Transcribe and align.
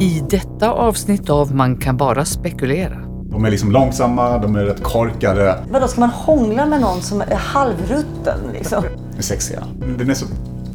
I 0.00 0.22
detta 0.30 0.70
avsnitt 0.70 1.30
av 1.30 1.54
Man 1.54 1.76
kan 1.76 1.96
bara 1.96 2.24
spekulera 2.24 2.96
De 3.30 3.44
är 3.44 3.50
liksom 3.50 3.72
långsamma, 3.72 4.38
de 4.38 4.56
är 4.56 4.64
rätt 4.64 4.82
korkade. 4.82 5.58
Vadå, 5.70 5.88
ska 5.88 6.00
man 6.00 6.10
hångla 6.10 6.66
med 6.66 6.80
någon 6.80 7.02
som 7.02 7.20
är 7.20 7.34
halvrutten 7.34 8.38
liksom? 8.52 8.84
De 9.12 9.18
är 9.18 9.22
sexiga. 9.22 9.62
Den 9.98 10.10
är 10.10 10.14
så 10.14 10.26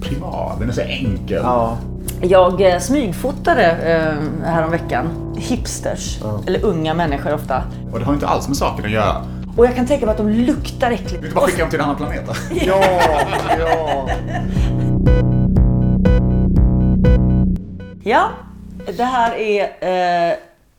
privat, 0.01 0.60
den 0.60 0.69
är 0.69 0.74
så 0.74 0.81
enkel. 0.81 1.42
Ja. 1.44 1.78
Jag 2.22 2.72
eh, 2.72 2.79
smygfotade 2.79 3.72
eh, 3.72 4.46
häromveckan 4.46 5.33
hipsters, 5.37 6.19
eller 6.47 6.65
unga 6.65 6.94
människor 6.94 7.33
ofta. 7.33 7.63
Och 7.92 7.99
det 7.99 8.05
har 8.05 8.13
inte 8.13 8.28
alls 8.28 8.47
med 8.47 8.57
saken 8.57 8.85
att 8.85 8.92
göra. 8.92 9.26
Och 9.57 9.65
jag 9.65 9.76
kan 9.76 9.85
tänka 9.87 10.05
mig 10.05 10.12
att 10.12 10.17
de 10.17 10.29
luktar 10.29 10.92
äckligt. 10.92 11.21
Du 11.21 11.28
inte 11.28 11.35
bara 11.35 11.46
skicka 11.46 11.62
dem 11.62 11.69
till 11.69 11.79
en 11.79 11.85
annan 11.85 11.96
planet? 11.96 12.29
Ja, 12.51 12.83
ja. 13.60 14.10
Ja, 18.04 18.30
det 18.91 19.03
här 19.03 19.35
är... 19.35 20.31
Eh, 20.31 20.38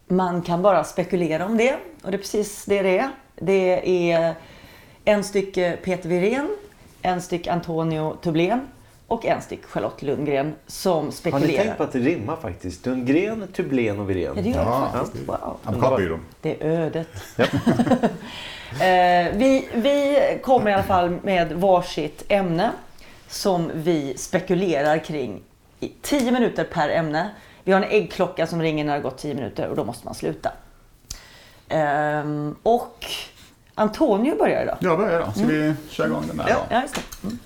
man 0.09 0.42
kan 0.42 0.62
bara 0.62 0.84
spekulera 0.84 1.46
om 1.46 1.56
det. 1.56 1.77
Och 2.02 2.10
det 2.10 2.16
är 2.16 2.19
precis 2.19 2.65
det 2.65 2.82
det 2.82 2.98
är. 2.98 3.10
Det 3.37 4.12
är 4.12 4.34
en 5.05 5.24
styck 5.24 5.55
Peter 5.55 6.09
Wirén, 6.09 6.48
en 7.02 7.23
styck 7.23 7.46
Antonio 7.46 8.16
Tublen 8.23 8.60
och 9.06 9.27
en 9.27 9.42
styck 9.42 9.65
Charlotte 9.65 10.02
Lundgren 10.02 10.55
som 10.66 10.96
Har 10.96 11.05
ni 11.05 11.12
spekulerar. 11.12 11.65
tänkt 11.65 11.77
på 11.77 11.82
att 11.82 11.92
det 11.92 11.98
rimmar 11.98 12.37
faktiskt? 12.37 12.84
Dundgren, 12.84 13.48
Tublen 13.52 14.01
och 14.01 14.10
Wirén. 14.10 14.32
Ja, 14.37 14.43
det 14.43 14.48
gör 14.48 14.62
Ja, 14.62 14.91
det 14.93 14.98
faktiskt. 14.98 15.29
Wow. 15.29 16.20
Det 16.41 16.62
är 16.62 16.66
ödet. 16.66 17.09
eh, 18.80 19.37
vi, 19.38 19.68
vi 19.74 20.18
kommer 20.43 20.70
i 20.70 20.74
alla 20.74 20.82
fall 20.82 21.18
med 21.23 21.52
varsitt 21.52 22.24
ämne 22.29 22.70
som 23.29 23.70
vi 23.74 24.15
spekulerar 24.16 24.98
kring 24.98 25.43
i 25.80 25.93
10 26.02 26.32
minuter 26.32 26.65
per 26.65 26.88
ämne. 26.88 27.30
Vi 27.66 27.73
har 27.73 27.80
en 27.80 27.91
äggklocka 27.91 28.47
som 28.47 28.62
ringer 28.62 28.85
när 28.85 28.93
det 28.93 28.99
har 28.99 29.10
gått 29.10 29.18
10 29.18 29.35
minuter 29.35 29.68
och 29.68 29.77
då 29.77 29.85
måste 29.85 30.04
man 30.04 30.15
sluta. 30.15 30.52
Ehm, 31.68 32.57
och 32.63 33.07
Antonio 33.74 34.37
börjar 34.38 34.63
idag. 34.63 34.77
Jag 34.80 34.99
börjar 34.99 35.21
då. 35.21 35.32
Ska 35.32 35.46
vi 35.46 35.74
köra 35.88 36.07
igång 36.07 36.24
den 36.29 36.37
där 36.37 36.45
då? 36.45 36.60
Ja, 36.71 36.82
just 36.82 36.95
det. 36.95 37.01
Mm. 37.26 37.38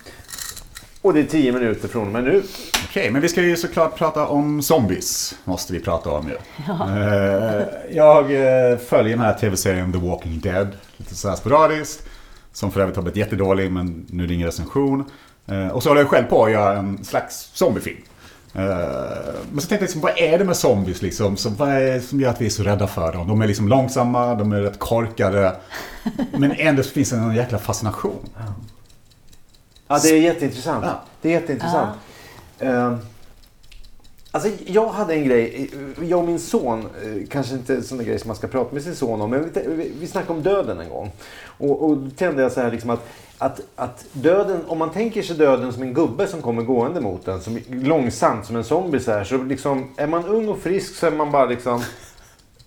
Och 1.01 1.13
det 1.13 1.19
är 1.19 1.23
10 1.23 1.51
minuter 1.51 1.87
från 1.87 2.07
och 2.07 2.13
med 2.13 2.23
nu. 2.23 2.43
Okej, 2.85 3.11
men 3.11 3.21
vi 3.21 3.29
ska 3.29 3.41
ju 3.41 3.57
såklart 3.57 3.97
prata 3.97 4.27
om 4.27 4.61
zombies. 4.61 5.35
Måste 5.43 5.73
vi 5.73 5.79
prata 5.79 6.09
om 6.09 6.27
ju. 6.27 6.37
Eh, 6.71 7.63
jag 7.91 8.23
eh, 8.71 8.77
följer 8.77 9.15
den 9.15 9.25
här 9.25 9.33
tv-serien 9.33 9.91
The 9.91 9.97
Walking 9.99 10.39
Dead. 10.39 10.67
Lite 10.97 11.15
sådär 11.15 11.35
sporadiskt. 11.35 12.07
Som 12.53 12.71
för 12.71 12.81
övrigt 12.81 12.95
har 12.95 13.03
blivit 13.03 13.17
jättedålig, 13.17 13.71
men 13.71 14.05
nu 14.09 14.27
ringer 14.27 14.45
recension. 14.45 15.11
Eh, 15.47 15.67
och 15.67 15.83
så 15.83 15.89
håller 15.89 16.01
jag 16.01 16.09
själv 16.09 16.25
på 16.25 16.45
att 16.45 16.51
göra 16.51 16.77
en 16.77 17.05
slags 17.05 17.51
zombiefilm. 17.53 18.01
Eh, 18.53 18.63
men 19.51 19.61
så 19.61 19.67
tänkte 19.67 19.73
jag 19.73 19.81
liksom, 19.81 20.01
vad 20.01 20.17
är 20.17 20.37
det 20.37 20.45
med 20.45 20.57
zombies 20.57 21.01
liksom? 21.01 21.37
Så 21.37 21.49
vad 21.49 21.69
är 21.69 21.93
det 21.93 22.01
som 22.01 22.19
gör 22.19 22.29
att 22.29 22.41
vi 22.41 22.45
är 22.45 22.49
så 22.49 22.63
rädda 22.63 22.87
för 22.87 23.11
dem? 23.11 23.27
De 23.27 23.41
är 23.41 23.47
liksom 23.47 23.67
långsamma, 23.67 24.35
de 24.35 24.51
är 24.51 24.61
rätt 24.61 24.79
korkade. 24.79 25.55
Men 26.31 26.51
ändå 26.51 26.83
finns 26.83 27.09
det 27.09 27.15
en 27.15 27.35
jäkla 27.35 27.57
fascination. 27.57 28.29
Ja, 29.87 29.99
det 30.03 30.09
är 30.09 30.21
jätteintressant. 30.21 30.85
Ja. 30.85 31.03
Det 31.21 31.29
är 31.29 31.33
jätteintressant. 31.33 31.95
Uh, 32.63 32.97
alltså, 34.31 34.49
jag 34.65 34.87
hade 34.87 35.13
en 35.13 35.25
grej. 35.25 35.69
Jag 36.01 36.19
och 36.19 36.25
min 36.25 36.39
son, 36.39 36.79
eh, 36.79 37.27
kanske 37.29 37.53
inte 37.53 37.75
en 37.75 37.83
sån 37.83 38.05
grej 38.05 38.19
som 38.19 38.27
man 38.27 38.35
ska 38.35 38.47
prata 38.47 38.73
med 38.73 38.83
sin 38.83 38.95
son 38.95 39.21
om, 39.21 39.29
men 39.29 39.51
vi, 39.53 39.91
vi, 39.99 40.07
snackade 40.07 40.33
om 40.33 40.43
döden 40.43 40.79
en 40.79 40.89
gång. 40.89 41.11
Och, 41.45 41.83
och 41.83 41.97
då 41.97 42.09
kände 42.19 42.41
jag 42.41 42.51
så 42.51 42.61
här 42.61 42.71
liksom 42.71 42.89
att, 42.89 43.07
att, 43.37 43.61
att 43.75 44.05
döden, 44.13 44.61
om 44.67 44.77
man 44.77 44.91
tänker 44.91 45.21
sig 45.21 45.35
döden 45.35 45.73
som 45.73 45.83
en 45.83 45.93
gubbe 45.93 46.27
som 46.27 46.41
kommer 46.41 46.61
gående 46.61 47.01
mot 47.01 47.27
en, 47.27 47.41
som 47.41 47.59
långsamt 47.69 48.45
som 48.45 48.55
en 48.55 48.63
zombie 48.63 48.99
så 48.99 49.11
här, 49.11 49.23
så 49.23 49.37
liksom, 49.37 49.89
är 49.97 50.07
man 50.07 50.25
ung 50.25 50.49
och 50.49 50.59
frisk 50.59 50.95
så 50.95 51.07
är 51.07 51.11
man 51.11 51.31
bara 51.31 51.45
liksom 51.45 51.83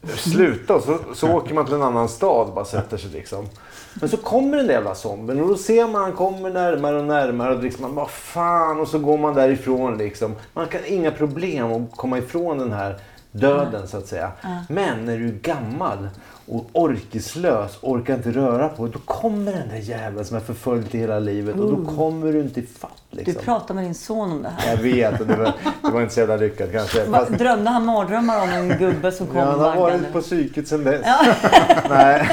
sluta 0.08 0.80
så, 0.80 0.98
så 1.14 1.32
åker 1.32 1.54
man 1.54 1.64
till 1.64 1.74
en 1.74 1.82
annan 1.82 2.08
stad 2.08 2.48
och 2.48 2.54
bara 2.54 2.64
sätter 2.64 2.96
sig 2.96 3.10
liksom. 3.10 3.46
Men 3.94 4.08
så 4.08 4.16
kommer 4.16 4.56
den 4.56 4.66
där 4.66 4.74
jävla 4.74 4.94
zombien 4.94 5.40
och 5.40 5.48
då 5.48 5.56
ser 5.56 5.88
man 5.88 6.02
han 6.02 6.12
kommer 6.12 6.50
närmare 6.50 6.98
och 6.98 7.04
närmare 7.04 7.54
och 7.54 7.62
liksom 7.62 7.82
man 7.82 7.94
bara 7.94 8.06
fan 8.06 8.80
och 8.80 8.88
så 8.88 8.98
går 8.98 9.18
man 9.18 9.34
därifrån 9.34 9.98
liksom. 9.98 10.34
Man 10.52 10.66
kan 10.66 10.80
inga 10.86 11.10
problem 11.10 11.72
att 11.72 11.96
komma 11.96 12.18
ifrån 12.18 12.58
den 12.58 12.72
här 12.72 12.98
döden 13.32 13.88
så 13.88 13.96
att 13.96 14.06
säga. 14.06 14.32
Men 14.68 15.04
när 15.04 15.18
du 15.18 15.28
är 15.28 15.32
gammal 15.32 16.08
och 16.48 16.66
orkeslös, 16.72 17.78
orkar 17.80 18.14
inte 18.14 18.30
röra 18.30 18.68
på 18.68 18.86
då 18.86 18.98
kommer 18.98 19.52
den 19.52 19.68
där 19.68 19.76
jäveln 19.76 20.24
som 20.24 20.36
är 20.36 20.40
förföljt 20.40 20.94
i 20.94 20.98
hela 20.98 21.18
livet 21.18 21.56
och 21.56 21.70
då 21.70 21.96
kommer 21.96 22.32
du 22.32 22.40
inte 22.40 22.60
ifatt 22.60 23.02
Du 23.10 23.16
liksom. 23.16 23.42
pratar 23.44 23.74
med 23.74 23.84
din 23.84 23.94
son 23.94 24.32
om 24.32 24.42
det 24.42 24.48
här. 24.58 24.70
Jag 24.70 24.82
vet, 24.82 25.20
och 25.20 25.26
det 25.26 25.36
var, 25.36 25.52
det 25.82 25.90
var 25.90 26.02
inte 26.02 26.14
så 26.14 26.20
jävla 26.20 26.36
lyckat 26.36 26.72
kanske. 26.72 27.04
Va, 27.04 27.18
Fast- 27.18 27.38
drömde 27.38 27.70
han 27.70 27.84
mardrömmar 27.84 28.42
om 28.42 28.48
en 28.48 28.68
gubbe 28.78 29.12
som 29.12 29.26
kom 29.26 29.36
Ja, 29.36 29.44
han 29.44 29.60
har 29.60 29.76
varit 29.76 30.12
på 30.12 30.20
psyket 30.20 30.68
sedan 30.68 30.84
dess. 30.84 31.06
Nej. 31.88 32.28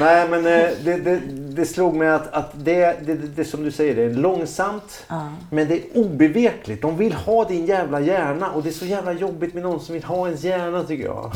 Nej, 0.00 0.28
men 0.28 0.46
eh, 0.46 0.68
det, 0.84 0.96
det, 0.96 1.20
det 1.56 1.64
slog 1.66 1.94
mig 1.94 2.08
att, 2.08 2.32
att 2.32 2.50
det, 2.54 3.06
det, 3.06 3.14
det, 3.14 3.44
som 3.44 3.64
du 3.64 3.70
säger, 3.72 3.94
det 3.96 4.02
är 4.02 4.10
långsamt. 4.14 5.06
Men 5.50 5.68
det 5.68 5.74
är 5.74 5.82
obevekligt. 5.94 6.82
De 6.82 6.96
vill 6.96 7.12
ha 7.12 7.44
din 7.44 7.66
jävla 7.66 8.00
hjärna 8.00 8.50
och 8.50 8.62
det 8.62 8.68
är 8.68 8.72
så 8.72 8.84
jävla 8.86 9.12
jobbigt 9.12 9.54
med 9.54 9.62
någon 9.62 9.80
som 9.80 9.92
vill 9.92 10.04
ha 10.04 10.26
ens 10.26 10.42
hjärna 10.44 10.84
tycker 10.84 11.04
jag. 11.04 11.32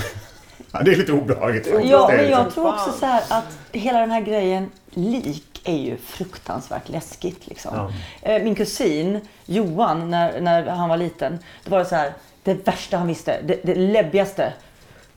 Ja, 0.73 0.83
det 0.83 0.93
är 0.93 0.97
lite 0.97 1.13
obehagligt 1.13 1.67
faktiskt. 1.67 1.91
Ja, 1.91 2.09
men 2.17 2.31
jag 2.31 2.55
tror 2.55 2.69
också 2.69 2.93
så 2.93 3.07
här 3.07 3.23
att 3.29 3.59
hela 3.73 4.01
den 4.01 4.11
här 4.11 4.21
grejen 4.21 4.71
lik 4.91 5.61
är 5.65 5.77
ju 5.77 5.97
fruktansvärt 5.97 6.89
läskigt. 6.89 7.47
Liksom. 7.47 7.93
Eh, 8.23 8.43
Min 8.43 8.55
kusin 8.55 9.21
Johan, 9.47 10.11
när, 10.11 10.41
när 10.41 10.67
han 10.67 10.89
var 10.89 10.97
liten, 10.97 11.39
det 11.65 11.71
var 11.71 11.79
det 11.79 11.85
så 11.85 11.95
här, 11.95 12.13
det 12.43 12.67
värsta 12.67 12.97
han 12.97 13.07
visste, 13.07 13.43
det, 13.43 13.61
det 13.63 13.75
läbbigaste, 13.75 14.53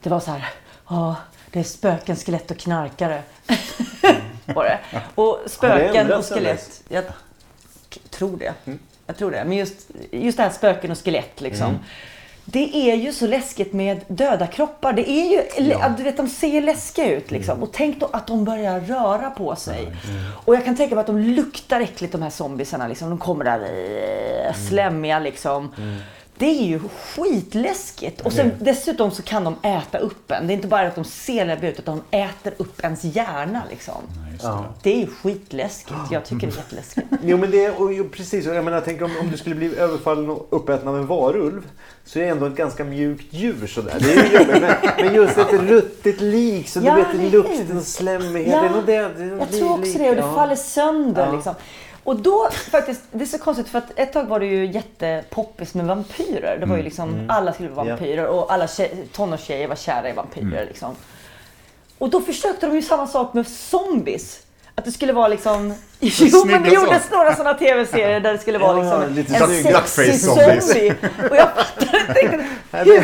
det 0.02 0.10
var 0.10 0.20
så 0.20 0.30
här, 0.30 0.44
ja, 0.88 1.16
det 1.50 1.60
är 1.60 1.64
spöken, 1.64 2.16
skelett 2.16 2.50
och 2.50 2.56
knarkare. 2.58 3.22
var 4.54 4.64
det. 4.64 4.78
Och 5.14 5.38
spöken 5.46 6.12
och 6.12 6.24
skelett, 6.24 6.82
jag 6.88 7.04
tror 8.10 8.36
det. 8.36 8.54
Jag 9.06 9.16
tror 9.16 9.30
det. 9.30 9.44
Men 9.44 9.56
just, 9.56 9.90
just 10.10 10.36
det 10.36 10.42
här 10.42 10.50
spöken 10.50 10.90
och 10.90 10.98
skelett 11.04 11.40
liksom. 11.40 11.78
Det 12.44 12.90
är 12.90 12.94
ju 12.96 13.12
så 13.12 13.26
läskigt 13.26 13.72
med 13.72 14.00
döda 14.08 14.46
kroppar. 14.46 14.92
Det 14.92 15.10
är 15.10 15.30
ju, 15.30 15.68
Ja. 15.70 15.94
du 15.96 16.02
vet, 16.02 16.16
de 16.16 16.28
ser 16.28 16.60
läskiga 16.62 17.10
ut 17.12 17.30
liksom. 17.30 17.62
Och 17.62 17.68
tänk 17.72 18.00
då 18.00 18.08
att 18.12 18.26
de 18.26 18.44
börjar 18.44 18.80
röra 18.80 19.30
på 19.30 19.56
sig. 19.56 19.92
Och 20.44 20.54
jag 20.54 20.64
kan 20.64 20.76
tänka 20.76 20.94
mig 20.94 21.00
att 21.00 21.06
de 21.06 21.18
luktar 21.18 21.80
äckligt 21.80 22.12
de 22.12 22.22
här 22.22 22.30
zombiesarna. 22.30 22.88
Liksom. 22.88 23.08
De 23.08 23.18
kommer 23.18 23.44
där 23.44 23.60
eh, 24.48 24.54
slemmiga 24.68 25.18
liksom. 25.18 25.74
Det 26.42 26.48
är 26.48 26.64
ju 26.64 26.80
skitläskigt. 27.14 28.20
Och 28.20 28.32
sen, 28.32 28.52
dessutom 28.58 29.10
så 29.10 29.22
kan 29.22 29.44
de 29.44 29.56
äta 29.62 29.98
upp 29.98 30.30
en. 30.30 30.46
Det 30.46 30.52
är 30.52 30.54
inte 30.54 30.68
bara 30.68 30.86
att 30.86 30.94
de 30.94 31.04
ser 31.04 31.44
läbbiga 31.44 31.70
ut 31.70 31.78
utan 31.78 32.02
de 32.10 32.16
äter 32.16 32.54
upp 32.56 32.84
ens 32.84 33.04
hjärna 33.04 33.62
liksom. 33.70 33.94
Ja. 34.42 34.64
Det 34.82 34.92
är 34.92 34.98
ju 34.98 35.06
skitläskigt. 35.06 35.98
Jag 36.10 36.24
tycker 36.24 36.46
det 36.46 36.52
är 36.52 36.56
jätteläskigt. 36.56 37.06
Jo 37.22 37.36
men 37.36 37.50
det 37.50 37.64
är, 37.64 37.82
och, 37.82 38.12
precis, 38.12 38.46
jag 38.46 38.64
menar, 38.64 38.82
tänk 38.84 39.02
om, 39.02 39.10
om 39.20 39.30
du 39.30 39.36
skulle 39.36 39.54
bli 39.54 39.76
överfallen 39.76 40.30
och 40.30 40.46
uppäten 40.50 40.88
av 40.88 40.96
en 40.96 41.06
varulv. 41.06 41.68
Så 42.04 42.18
är 42.18 42.22
det 42.22 42.28
ändå 42.28 42.46
ett 42.46 42.56
ganska 42.56 42.84
mjukt 42.84 43.26
djur 43.30 43.66
sådär. 43.66 43.96
Det 43.98 44.12
är 44.12 44.24
ju 44.24 44.38
jobbigt. 44.38 44.60
Men, 44.60 45.04
men 45.04 45.14
just 45.14 45.38
ett 45.38 45.52
ruttigt 45.52 46.20
lik, 46.20 46.68
så 46.68 46.80
Ja, 46.84 46.96
du 47.12 47.18
vet 47.18 47.32
lukten 47.32 47.76
och 47.76 47.82
slemmigheten. 47.82 48.72
det 48.86 48.92
det, 48.92 49.14
det 49.18 49.24
nog 49.24 49.40
jag 49.40 49.50
tror 49.50 49.72
också 49.72 49.98
det. 49.98 50.08
Och 50.08 50.16
det 50.16 50.22
ja. 50.22 50.34
faller 50.34 50.56
sönder. 50.56 51.26
Ja. 51.26 51.32
Liksom. 51.32 51.54
Och 52.04 52.16
då 52.16 52.48
faktiskt, 52.70 53.02
det 53.10 53.24
är 53.24 53.26
så 53.26 53.38
konstigt 53.38 53.68
för 53.68 53.78
att 53.78 53.98
ett 53.98 54.12
tag 54.12 54.24
var 54.24 54.40
det 54.40 54.46
ju 54.46 54.66
jättepoppis 54.66 55.74
med 55.74 55.86
vampyrer. 55.86 56.58
Det 56.60 56.66
var 56.66 56.76
ju 56.76 56.82
liksom, 56.82 57.26
alla 57.28 57.52
skulle 57.52 57.68
vara 57.68 57.88
vampyrer 57.88 58.26
och 58.26 58.52
alla 58.52 58.68
tjej, 58.68 59.06
tonårstjejer 59.12 59.68
var 59.68 59.76
kära 59.76 60.08
i 60.08 60.12
vampyrer. 60.12 60.66
Liksom. 60.66 60.96
Och 61.98 62.10
då 62.10 62.20
försökte 62.20 62.66
de 62.66 62.76
ju 62.76 62.82
samma 62.82 63.06
sak 63.06 63.34
med 63.34 63.46
zombies. 63.46 64.42
Att 64.74 64.84
det 64.84 64.92
skulle 64.92 65.12
vara 65.12 65.28
liksom... 65.28 65.74
Jo 66.04 66.44
men 66.46 66.62
det 66.62 66.70
gjordes 66.70 67.10
några 67.10 67.36
sådana 67.36 67.58
tv-serier 67.58 68.20
där 68.20 68.32
det 68.32 68.38
skulle 68.38 68.58
vara 68.58 68.84
Ja, 68.84 69.06
liksom 69.06 69.14
lite 69.14 69.68
en 69.68 69.86
sexig 69.86 70.20
zombie. 70.20 70.94
Och 71.30 71.36
jag 71.36 71.48
inte. 72.22 72.44
Hur, 72.84 73.00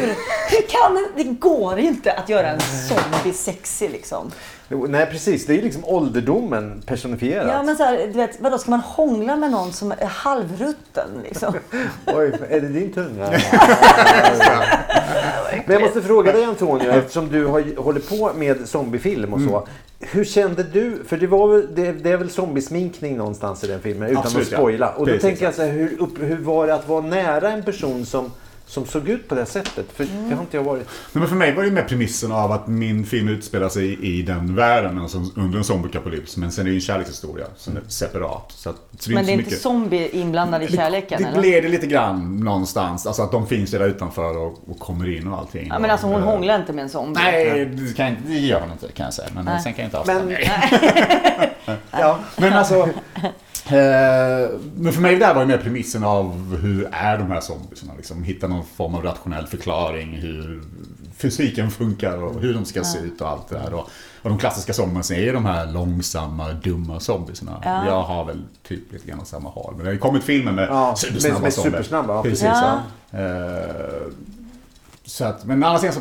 hur 0.51 0.69
kan 0.69 0.95
det? 0.95 1.23
Det 1.23 1.25
går 1.25 1.79
inte 1.79 2.13
att 2.13 2.29
göra 2.29 2.49
en 2.49 2.61
zombie 2.61 3.33
sexig 3.33 3.91
liksom. 3.91 4.33
Nej 4.69 5.07
precis, 5.07 5.47
det 5.47 5.53
är 5.53 5.57
ju 5.57 5.63
liksom 5.63 5.85
ålderdomen 5.85 6.83
personifierat. 6.87 7.49
Ja 7.49 7.63
men 7.63 7.77
så 7.77 7.85
här, 7.85 8.07
du 8.07 8.13
vet, 8.13 8.41
vadå 8.41 8.59
ska 8.59 8.71
man 8.71 8.81
hångla 8.81 9.37
med 9.37 9.51
någon 9.51 9.73
som 9.73 9.93
är 9.93 10.07
halvrutten 10.07 11.09
liksom? 11.25 11.55
Oj, 12.07 12.33
är 12.51 12.61
det 12.61 12.69
din 12.69 12.93
tunga? 12.93 13.31
Men 15.67 15.75
jag 15.75 15.83
måste 15.83 16.03
fråga 16.03 16.33
dig 16.33 16.45
Antonio, 16.45 16.91
eftersom 16.91 17.29
du 17.29 17.47
har, 17.47 17.83
håller 17.83 18.01
på 18.01 18.33
med 18.35 18.69
zombiefilm 18.69 19.35
och 19.35 19.41
så. 19.41 19.57
Mm. 19.57 19.69
Hur 20.01 20.25
kände 20.25 20.63
du? 20.63 21.05
För 21.09 21.17
det, 21.17 21.27
var 21.27 21.49
väl, 21.49 21.75
det, 21.75 21.93
det 21.93 22.11
är 22.11 22.17
väl 22.17 22.31
zombiesminkning 22.89 23.17
någonstans 23.17 23.65
i 23.65 23.67
den 23.67 23.81
filmen 23.81 24.09
utan 24.11 24.23
Absolut, 24.23 24.47
att 24.47 24.53
ja. 24.53 24.59
spoila. 24.59 24.91
Och 24.91 25.07
då 25.07 25.13
Precis, 25.13 25.23
tänker 25.23 25.43
ja. 25.43 25.47
jag 25.47 25.55
så 25.55 25.63
här, 25.63 25.73
hur, 25.73 26.03
upp, 26.03 26.19
hur 26.21 26.39
var 26.39 26.67
det 26.67 26.75
att 26.75 26.89
vara 26.89 27.01
nära 27.01 27.51
en 27.51 27.63
person 27.63 28.07
som 28.07 28.33
som 28.69 28.87
såg 28.87 29.09
ut 29.09 29.29
på 29.29 29.35
det 29.35 29.47
sättet. 29.47 29.87
För 29.95 30.07
det 30.29 30.35
har 30.35 30.43
inte 30.43 30.57
jag 30.57 30.65
varit. 30.65 30.87
Nej, 30.87 31.21
men 31.21 31.29
för 31.29 31.37
mig 31.37 31.55
var 31.55 31.63
det 31.63 31.71
med 31.71 31.89
premissen 31.89 32.33
av 32.33 32.53
att 32.53 32.67
min 32.67 33.07
film 33.07 33.29
utspelar 33.29 33.69
sig 33.69 34.19
i 34.19 34.23
den 34.23 34.55
världen, 34.55 34.99
alltså 34.99 35.23
under 35.37 35.59
en 35.59 35.65
zombiekapolyps. 35.65 36.37
Men 36.37 36.53
sen 36.53 36.63
är 36.63 36.65
det 36.65 36.71
ju 36.71 36.77
en 36.77 36.81
kärlekshistoria 36.81 37.47
som 37.57 37.77
är 37.77 37.83
separat. 37.89 38.53
Så, 38.53 38.71
att, 38.71 38.77
så 38.99 39.11
Men 39.11 39.27
det 39.27 39.33
är 39.33 39.37
så 39.37 39.43
inte 39.43 39.57
zombie 39.57 40.09
inblandad 40.13 40.63
i 40.63 40.69
kärleken 40.69 41.23
Det, 41.23 41.41
det 41.41 41.61
det 41.61 41.69
lite 41.69 41.87
grann 41.87 42.41
någonstans. 42.41 43.07
Alltså 43.07 43.23
att 43.23 43.33
de 43.33 43.47
finns 43.47 43.71
där 43.71 43.87
utanför 43.87 44.37
och, 44.37 44.59
och 44.69 44.79
kommer 44.79 45.17
in 45.17 45.29
och 45.29 45.39
allting. 45.39 45.69
Ja, 45.69 45.79
men 45.79 45.91
alltså 45.91 46.07
hon 46.07 46.23
eh, 46.23 46.29
hånglar 46.29 46.57
inte 46.57 46.73
med 46.73 46.83
en 46.83 46.89
zombie. 46.89 47.21
Nej, 47.23 47.67
det, 47.67 47.97
kan, 47.97 48.17
det 48.27 48.35
gör 48.35 48.61
hon 48.61 48.73
inte 48.73 48.89
kan 48.93 49.05
jag 49.05 49.15
säga. 49.15 49.29
Men 49.35 49.45
Nej. 49.45 49.63
sen 49.63 49.73
kan 49.75 49.83
jag 49.83 49.87
inte 49.87 49.99
avslöja 49.99 50.25
Men-. 50.25 51.77
Ja. 51.91 52.19
Men 52.37 52.53
alltså... 52.53 52.89
Eh, 53.71 54.51
men 54.77 54.93
för 54.93 55.01
mig 55.01 55.17
där 55.17 55.35
var 55.35 55.41
ju 55.43 55.47
mer 55.49 55.59
premissen 55.59 56.05
av 56.05 56.57
hur 56.63 56.89
är 56.93 57.19
de 57.19 57.31
här 57.31 57.41
zombiesarna? 57.41 57.93
Liksom, 57.97 58.23
hitta 58.23 58.49
någon 58.49 58.65
form 58.77 58.95
av 58.95 59.03
rationell 59.03 59.47
förklaring 59.47 60.09
hur 60.15 60.63
fysiken 61.17 61.71
funkar 61.71 62.17
och 62.23 62.41
hur 62.41 62.55
de 62.55 62.65
ska 62.65 62.85
se 62.85 62.99
ut 62.99 63.21
och 63.21 63.29
allt 63.29 63.49
det 63.49 63.55
där. 63.59 63.75
Och, 63.75 63.89
och 64.23 64.29
de 64.31 64.39
klassiska 64.39 64.73
zombiesarna 64.73 65.21
är 65.21 65.25
ju 65.25 65.33
de 65.33 65.45
här 65.45 65.67
långsamma, 65.73 66.53
dumma 66.53 67.01
zombiesarna. 67.01 67.61
Ja. 67.65 67.87
Jag 67.87 68.03
har 68.03 68.25
väl 68.25 68.43
typ 68.69 68.93
lite 68.93 69.09
grann 69.09 69.27
samma 69.27 69.49
håll. 69.49 69.73
Men 69.75 69.79
det 69.85 69.89
har 69.89 69.93
ju 69.93 69.99
kommit 69.99 70.25
filmer 70.25 70.53
med 70.53 70.69
Ja, 70.71 70.95
supersnabba 70.97 71.35
med- 71.35 71.43
med 71.43 71.53
zombier. 71.53 71.73
supersnabba, 71.73 72.15
ja, 72.15 72.23
Precis. 72.23 72.43
Ja. 72.43 72.79
Eh, 73.19 74.03
så 75.05 75.25
att, 75.25 75.45
men 75.45 75.59
sidan 75.81 75.95
så, 75.95 76.01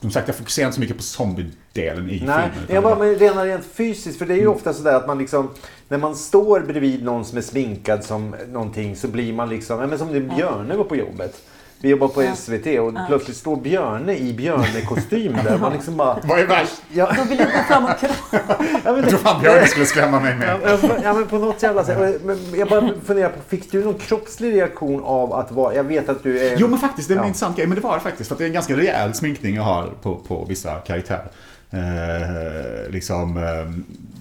som 0.00 0.10
sagt, 0.10 0.28
jag 0.28 0.36
fokuserar 0.36 0.66
inte 0.66 0.74
så 0.74 0.80
mycket 0.80 0.96
på 0.96 1.02
zombie-delen 1.02 2.10
i 2.10 2.22
Nej, 2.26 2.50
filmen. 2.52 2.74
jag 2.74 2.82
bara, 2.82 2.98
men 2.98 3.14
rena 3.14 3.44
rent 3.44 3.64
fysiskt. 3.64 4.18
För 4.18 4.26
det 4.26 4.34
är 4.34 4.38
ju 4.38 4.46
ofta 4.46 4.72
sådär 4.72 4.94
att 4.94 5.06
man 5.06 5.18
liksom, 5.18 5.50
när 5.88 5.98
man 5.98 6.16
står 6.16 6.60
bredvid 6.60 7.04
någon 7.04 7.24
som 7.24 7.38
är 7.38 7.42
sminkad 7.42 8.04
som 8.04 8.34
någonting 8.48 8.96
så 8.96 9.08
blir 9.08 9.32
man 9.32 9.48
liksom, 9.48 9.78
men 9.78 9.98
som 9.98 10.12
det 10.12 10.20
Björne 10.20 10.76
var 10.76 10.84
på 10.84 10.96
jobbet. 10.96 11.42
Vi 11.80 11.88
jobbar 11.88 12.08
på 12.08 12.22
SVT 12.36 12.66
och 12.80 13.06
plötsligt 13.08 13.36
står 13.36 13.56
Björne 13.56 14.16
i 14.16 14.32
Björne-kostym 14.32 15.36
där. 15.44 15.58
Man 15.58 15.72
liksom 15.72 15.96
bara... 15.96 16.18
Vad 16.24 16.38
är 16.38 16.46
värst? 16.46 16.82
Ja, 16.92 17.12
Då 17.16 17.22
vill 17.24 17.38
jag 17.38 17.46
gå 17.48 17.58
fram 17.68 17.84
och 17.84 17.90
krama. 18.00 18.14
ja, 18.84 18.96
Jag 18.96 19.08
tror 19.08 19.18
fan 19.18 19.40
Björn 19.42 19.66
skulle 19.66 19.86
skrämma 19.86 20.20
mig 20.20 20.36
med. 20.36 20.60
Ja, 20.64 20.78
men- 20.82 21.02
ja 21.02 21.22
på 21.30 21.38
något 21.38 21.62
jävla 21.62 21.84
sätt. 21.84 22.20
Jag 22.56 22.68
bara 22.68 22.90
funderar 23.04 23.28
på, 23.28 23.38
fick 23.48 23.72
du 23.72 23.84
någon 23.84 23.94
kroppslig 23.94 24.54
reaktion 24.54 25.02
av 25.04 25.32
att 25.32 25.52
vara, 25.52 25.74
jag 25.74 25.84
vet 25.84 26.08
att 26.08 26.22
du 26.22 26.38
är... 26.48 26.56
Jo 26.58 26.68
men 26.68 26.78
faktiskt, 26.78 27.08
det 27.08 27.14
är 27.14 27.16
en 27.16 27.22
Ja. 27.22 27.26
intressant 27.26 27.56
grej. 27.56 27.66
Men 27.66 27.74
det 27.74 27.80
var 27.80 27.94
det 27.94 28.00
faktiskt. 28.00 28.28
För 28.28 28.34
att 28.34 28.38
det 28.38 28.44
är 28.44 28.48
en 28.48 28.52
ganska 28.52 28.76
rejäl 28.76 29.14
sminkning 29.14 29.54
jag 29.56 29.62
har 29.62 29.90
på, 30.02 30.14
på 30.16 30.44
vissa 30.48 30.74
karaktärer. 30.74 31.28
Eh, 31.70 32.90
liksom, 32.90 33.36
eh, 33.36 33.44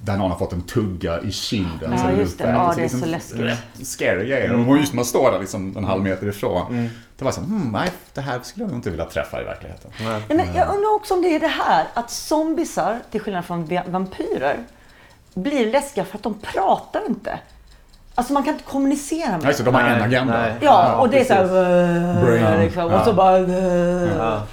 där 0.07 0.17
någon 0.17 0.31
har 0.31 0.37
fått 0.37 0.53
en 0.53 0.61
tugga 0.61 1.19
i 1.21 1.31
kinden. 1.31 1.91
Ja, 1.91 1.97
Så 1.97 2.09
just 2.21 2.37
det. 2.37 2.43
är 2.43 2.53
Ja, 2.53 2.73
liksom 2.77 2.99
det 3.01 3.05
är 3.05 3.07
så 3.07 3.11
läskigt. 3.11 3.39
rätt 3.41 3.87
Scary 3.87 4.27
grejer. 4.29 4.69
Och 4.69 4.77
just 4.77 4.93
man 4.93 5.05
står 5.05 5.31
där 5.31 5.39
liksom 5.39 5.77
en 5.77 5.85
halv 5.85 6.03
meter 6.03 6.27
ifrån. 6.27 6.89
Det 7.17 7.25
var 7.25 7.31
så 7.31 7.41
hmm, 7.41 7.69
nej, 7.73 7.89
det 8.13 8.21
här 8.21 8.39
skulle 8.43 8.63
jag 8.63 8.69
nog 8.69 8.77
inte 8.77 8.89
vilja 8.89 9.05
träffa 9.05 9.41
i 9.41 9.43
verkligheten. 9.43 9.91
Nej, 10.01 10.21
men 10.27 10.37
jag 10.55 10.75
undrar 10.75 10.95
också 10.95 11.13
om 11.13 11.21
det 11.21 11.35
är 11.35 11.39
det 11.39 11.47
här 11.47 11.85
att 11.93 12.11
zombisar, 12.11 12.99
till 13.11 13.21
skillnad 13.21 13.45
från 13.45 13.65
va- 13.65 13.83
vampyrer, 13.87 14.57
blir 15.33 15.71
läskiga 15.71 16.05
för 16.05 16.17
att 16.17 16.23
de 16.23 16.33
pratar 16.33 17.01
inte. 17.09 17.39
Alltså 18.15 18.33
man 18.33 18.43
kan 18.43 18.53
inte 18.53 18.65
kommunicera 18.65 19.31
med 19.31 19.43
Nej, 19.43 19.53
så 19.53 19.63
de 19.63 19.75
har 19.75 19.81
Nej, 19.81 19.91
en 19.95 20.01
agenda. 20.01 20.33
nej. 20.41 20.53
Ja, 20.61 20.95
och 20.95 21.09
det 21.09 21.15
är 21.15 21.19
precis. 21.19 21.49
såhär... 21.49 22.23
Brain. 22.25 22.59
Liksom, 22.65 22.83
och 22.85 22.91
Ja. 22.91 23.05
så 23.05 23.13
bara... 23.13 23.37
Ja. 23.39 24.43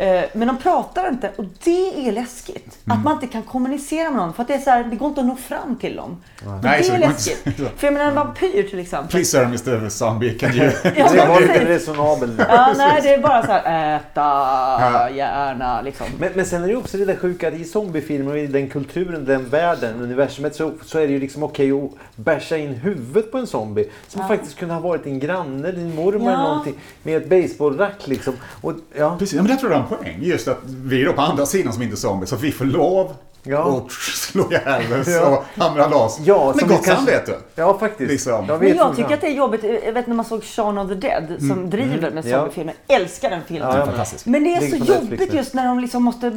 Eh, 0.00 0.24
Men 0.32 0.48
de 0.48 0.56
pratar 0.58 1.08
inte 1.08 1.30
och 1.36 1.44
det 1.64 2.08
är 2.08 2.12
läskigt. 2.12 2.78
Mm. 2.86 2.98
Att 2.98 3.04
man 3.04 3.12
inte 3.14 3.26
kan 3.26 3.42
kommunicera 3.42 4.10
med 4.10 4.16
någon. 4.20 4.32
För 4.32 4.42
att 4.42 4.48
det 4.48 4.54
är 4.54 4.58
så 4.58 4.70
här, 4.70 4.84
det 4.84 4.96
går 4.96 5.08
inte 5.08 5.20
att 5.20 5.26
nå 5.26 5.36
fram 5.36 5.76
till 5.76 5.96
dem. 5.96 6.16
Och 6.46 6.46
Nej, 6.46 6.60
det 6.62 6.68
är 6.68 6.82
det 6.82 6.88
går 6.88 6.94
inte- 6.96 7.08
läskigt. 7.08 7.56
För 7.76 7.86
jag 7.86 7.94
menar 7.94 8.06
en 8.06 8.14
vampyr 8.14 8.62
till 8.70 8.78
exempel. 8.78 9.10
Please 9.10 9.30
sir, 9.30 9.42
Mr. 9.44 9.88
Zombie, 9.88 10.38
can 10.38 10.52
you... 10.54 10.70
Ja, 10.96 11.08
Det 11.12 11.26
var 11.28 11.40
lite 11.40 11.64
resonabel 11.68 12.36
där. 12.36 12.46
Ja, 12.48 12.74
nej, 12.76 13.00
det 13.02 13.14
är 13.14 13.18
bara 13.22 13.46
så 13.46 13.52
här 13.52 13.96
äta 13.96 15.10
gärna 15.16 15.82
liksom. 15.82 16.06
Men, 16.18 16.32
men 16.34 16.46
sen 16.46 16.64
är 16.64 16.68
det 16.68 16.76
också 16.76 16.96
det 16.98 17.04
där 17.04 17.16
sjuka 17.16 17.48
att 17.48 17.54
i 17.54 17.64
zombiefilmer 17.64 18.30
och 18.32 18.38
i 18.38 18.46
den 18.46 18.68
kulturen, 18.68 19.24
den 19.24 19.48
världen, 19.48 20.00
universumet 20.02 20.54
så, 20.54 20.72
så 20.84 20.98
är 20.98 21.06
det 21.06 21.12
ju 21.12 21.20
liksom 21.20 21.42
okej 21.42 21.72
att 21.72 21.90
bärsa 22.16 22.56
in 22.56 22.74
huvudet 22.74 23.32
på 23.32 23.38
en 23.38 23.46
zombie. 23.46 23.90
Som 24.08 24.28
faktiskt 24.28 24.56
kunde 24.58 24.74
ha 24.74 24.80
varit 24.80 25.04
din 25.04 25.18
granne, 25.18 25.72
din 25.72 25.94
mormor 25.94 26.22
Ja. 26.30 26.34
eller 26.34 26.42
någonting. 26.48 26.74
Med 27.02 27.16
ett 27.16 27.28
basebollrack 27.28 28.06
liksom. 28.08 28.34
Och, 28.60 28.72
ja. 28.98 29.16
Precis, 29.18 29.36
ja, 29.36 29.42
men 29.42 29.50
där 29.50 29.56
tror 29.58 29.72
jag 29.72 29.80
det 29.80 29.89
poäng. 29.96 30.18
Just 30.20 30.48
att 30.48 30.58
vi 30.64 31.02
är 31.02 31.06
då 31.06 31.12
på 31.12 31.22
andra 31.22 31.46
sidan 31.46 31.72
som 31.72 31.82
inte 31.82 31.94
är 31.94 31.96
zombies, 31.96 32.30
så 32.30 32.36
vi 32.36 32.52
får 32.52 32.64
lov 32.64 33.12
Ja. 33.42 33.76
att 33.86 33.92
slå 33.92 34.50
ihjäl 34.50 35.00
oss 35.00 35.08
Ja. 35.08 35.26
och 35.56 35.62
hamra 35.62 35.88
loss. 35.88 36.18
Ja, 36.24 36.52
Med 36.56 36.68
gott 36.68 36.84
kanske- 36.84 36.94
samvete. 36.96 37.36
ja, 37.54 37.78
faktiskt. 37.78 38.10
Liksom. 38.10 38.44
Jag 38.48 38.60
Men 38.62 38.76
jag 38.76 38.96
tycker 38.96 39.14
att 39.14 39.20
det 39.20 39.26
är 39.26 39.34
jobbigt. 39.34 39.64
Jag 39.84 39.92
vet 39.92 40.06
när 40.06 40.14
man 40.14 40.24
såg 40.24 40.44
Shaun 40.44 40.78
of 40.78 40.88
the 40.88 40.94
Dead 40.94 41.36
som 41.48 41.70
driver 41.70 42.10
med 42.10 42.26
Ja. 42.26 42.36
zombiefilmer. 42.38 42.74
Älskar 42.88 43.30
den 43.30 43.40
filmen. 43.46 43.68
Ja, 43.68 43.78
ja, 43.78 43.86
Fantastiskt. 43.86 44.26
Men 44.26 44.44
det 44.44 44.54
är 44.54 44.60
så 44.70 44.76
jobbigt 44.76 45.34
just 45.34 45.54
när 45.54 45.66
de 45.66 45.80
liksom 45.80 46.02
måste 46.02 46.30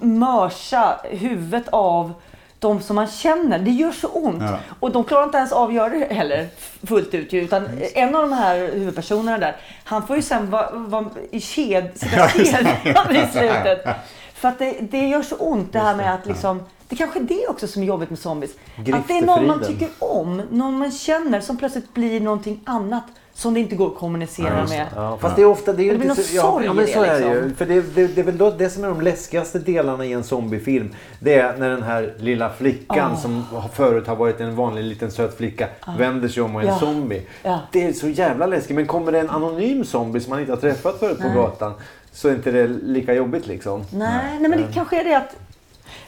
mörsa 0.00 1.00
huvudet 1.10 1.68
av 1.72 2.12
de 2.60 2.80
som 2.82 2.96
man 2.96 3.06
känner. 3.06 3.58
Det 3.58 3.70
gör 3.70 3.92
så 3.92 4.08
ont. 4.08 4.42
Ja. 4.42 4.58
Och 4.80 4.90
de 4.90 5.04
klarar 5.04 5.24
inte 5.24 5.38
ens 5.38 5.52
av 5.52 5.68
att 5.68 5.74
göra 5.74 5.88
det 5.88 6.14
heller 6.14 6.48
fullt 6.86 7.14
ut. 7.14 7.34
Utan 7.34 7.68
en 7.94 8.14
av 8.14 8.22
de 8.22 8.32
här 8.32 8.56
huvudpersonerna 8.72 9.38
där, 9.38 9.56
han 9.84 10.06
får 10.06 10.16
ju 10.16 10.22
sen 10.22 10.50
vara 10.50 10.70
va 10.70 11.10
i 11.30 11.40
ked, 11.40 11.90
sitta 11.94 12.28
kedjad 12.28 13.10
i 13.10 13.32
slutet. 13.32 13.84
För 14.40 14.48
att 14.48 14.58
det, 14.58 14.76
det 14.90 15.08
gör 15.08 15.22
så 15.22 15.36
ont 15.36 15.72
det 15.72 15.78
här 15.78 15.96
med 15.96 16.14
att 16.14 16.26
liksom 16.26 16.60
det 16.88 16.96
kanske 16.96 17.18
är 17.18 17.24
det 17.24 17.46
också 17.48 17.66
som 17.66 17.82
är 17.82 17.86
jobbigt 17.86 18.10
med 18.10 18.18
zombies. 18.18 18.50
Att 18.78 19.08
det 19.08 19.18
är 19.18 19.26
någon 19.26 19.46
man 19.46 19.64
tycker 19.64 19.88
om, 19.98 20.42
någon 20.50 20.78
man 20.78 20.90
känner 20.90 21.40
som 21.40 21.56
plötsligt 21.56 21.94
blir 21.94 22.20
någonting 22.20 22.60
annat 22.64 23.04
som 23.34 23.54
det 23.54 23.60
inte 23.60 23.76
går 23.76 23.86
att 23.86 23.96
kommunicera 23.98 24.58
Ja, 24.58 24.66
med. 24.68 24.86
Ja, 24.96 25.18
fast 25.20 25.36
det 25.36 25.42
är 25.42 25.46
ofta, 25.46 25.72
det 25.72 25.82
är 25.82 25.84
ju 25.84 25.90
Det 25.92 25.98
blir 25.98 26.10
inte 26.10 26.20
någon 26.20 26.28
så, 26.28 26.40
sorg 26.52 26.64
ja, 26.66 26.72
men 26.72 26.86
så 26.86 27.02
är 27.02 27.20
det 27.20 27.26
ju. 27.28 27.34
liksom. 27.34 27.54
För 27.56 27.66
det, 27.66 27.80
det, 27.94 28.06
det 28.06 28.20
är 28.20 28.24
väl 28.24 28.38
då, 28.38 28.50
det 28.50 28.70
som 28.70 28.84
är 28.84 28.88
de 28.88 29.00
läskigaste 29.00 29.58
delarna 29.58 30.04
i 30.04 30.12
en 30.12 30.24
zombiefilm. 30.24 30.94
Det 31.20 31.34
är 31.34 31.56
när 31.56 31.70
den 31.70 31.82
här 31.82 32.14
lilla 32.18 32.50
flickan 32.50 33.12
Ah. 33.12 33.16
som 33.16 33.44
förut 33.74 34.06
har 34.06 34.16
varit 34.16 34.40
en 34.40 34.56
vanlig 34.56 34.84
liten 34.84 35.10
söt 35.10 35.36
flicka 35.36 35.68
vänder 35.98 36.28
sig 36.28 36.42
om 36.42 36.56
och 36.56 36.62
är 36.62 36.66
en 36.66 36.72
Ja. 36.72 36.78
zombie. 36.78 37.22
Ja. 37.42 37.58
Det 37.72 37.84
är 37.86 37.92
så 37.92 38.08
jävla 38.08 38.46
läskigt. 38.46 38.76
Men 38.76 38.86
kommer 38.86 39.12
det 39.12 39.20
en 39.20 39.30
anonym 39.30 39.84
zombie 39.84 40.20
som 40.20 40.30
man 40.30 40.40
inte 40.40 40.52
har 40.52 40.56
träffat 40.56 40.98
förut 40.98 41.18
på 41.20 41.28
gatan 41.28 41.72
så 42.20 42.28
är 42.28 42.32
inte 42.32 42.50
det 42.50 42.66
lika 42.66 43.14
jobbigt 43.14 43.46
liksom. 43.46 43.84
Nej, 43.92 44.38
nej 44.40 44.50
men 44.50 44.60
det 44.62 44.72
kanske 44.74 45.00
är 45.00 45.04
det 45.04 45.14
att... 45.16 45.36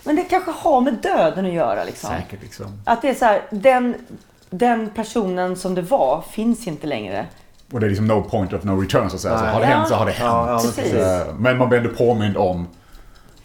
Men 0.05 0.17
det 0.17 0.23
kanske 0.23 0.51
har 0.51 0.81
med 0.81 0.95
döden 0.95 1.47
att 1.47 1.53
göra 1.53 1.85
liksom. 1.85 2.11
Säkert 2.11 2.43
liksom. 2.43 2.67
Att 2.85 3.03
det 3.03 3.09
är 3.09 3.15
så 3.15 3.25
här, 3.25 3.43
den, 3.51 3.95
den 4.51 4.91
personen 4.91 5.57
som 5.57 5.75
det 5.75 5.83
var 5.83 6.25
finns 6.31 6.67
inte 6.67 6.87
längre. 6.87 7.27
Och 7.73 7.81
det 7.81 7.87
är 7.87 7.89
liksom 7.89 8.07
no 8.07 8.23
point 8.23 8.53
of 8.53 8.65
no 8.65 8.71
return 8.81 9.11
så 9.11 9.17
att 9.17 9.23
säga. 9.23 9.39
Så 9.39 9.45
har 9.45 9.61
det 9.61 9.67
Ja. 9.71 9.77
hänt 9.77 9.89
så 9.89 9.95
har 9.95 10.07
det 10.07 10.13
hänt. 10.13 10.31
Ja, 10.33 10.63
ja, 10.77 10.83
men. 10.93 11.21
Eh, 11.21 11.35
Men 11.39 11.59
man 11.59 11.69
blir 11.69 11.79
ändå 11.79 11.91
påmind 11.91 12.37
om 12.37 12.67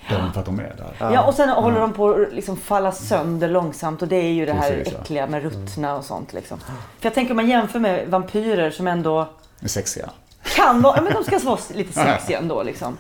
dem 0.10 0.32
för 0.34 0.40
att 0.40 0.46
de 0.46 0.60
är 0.60 0.64
där. 0.78 1.12
Ja. 1.14 1.24
och 1.28 1.34
sen 1.34 1.50
håller 1.50 1.80
de 1.80 1.94
på 1.94 2.10
att 2.12 2.34
liksom 2.34 2.58
falla 2.58 2.92
sönder 2.92 3.48
långsamt 3.50 4.02
och 4.02 4.08
det 4.08 4.16
är 4.16 4.32
ju 4.34 4.46
det 4.46 4.54
här 4.54 4.72
Precis, 4.72 4.94
äckliga 4.94 5.28
med 5.28 5.44
ruttna 5.44 5.96
och 5.96 6.06
sånt 6.06 6.34
liksom. 6.34 6.60
För 6.60 6.74
jag 7.02 7.14
tänker 7.14 7.32
om 7.32 7.36
man 7.36 7.48
jämför 7.48 7.80
med 7.80 8.08
vampyrer 8.08 8.72
som 8.72 8.88
ändå 8.88 9.28
är 9.60 9.68
sexiga. 9.68 10.10
Kan 10.56 10.82
vara, 10.82 11.02
men 11.02 11.14
de 11.14 11.24
ska 11.24 11.40
vara 11.40 11.60
lite 11.74 11.94
sexiga 11.94 12.38
ändå 12.38 12.64
liksom. 12.64 12.98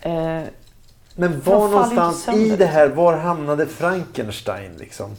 Eh, 0.00 0.40
Men 1.14 1.40
var 1.40 1.68
någonstans 1.68 2.28
i 2.28 2.56
det 2.56 2.66
här, 2.66 2.88
var 2.88 3.16
hamnade 3.16 3.66
Frankenstein 3.66 4.76
liksom? 4.76 5.16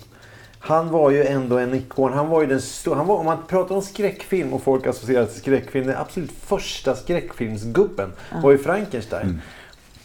Han 0.60 0.90
var 0.90 1.10
ju 1.12 1.26
ändå 1.26 1.58
en 1.58 1.74
ikon. 1.74 2.14
Han 2.14 2.30
var 2.30 2.42
ju 2.42 2.48
den 2.48 2.62
han 2.98 3.08
var, 3.08 3.16
om 3.18 3.26
man 3.26 3.38
pratar 3.48 3.76
om 3.76 3.82
skräckfilm 3.82 4.54
och 4.54 4.64
folk 4.64 4.88
associerar 4.88 5.26
till 5.26 5.40
skräckfilm, 5.40 5.88
den 5.88 5.98
absolut 5.98 6.32
första 6.32 6.96
skräckfilmsgubben 6.96 8.14
var 8.44 8.52
ju 8.52 8.58
Frankenstein. 8.58 9.42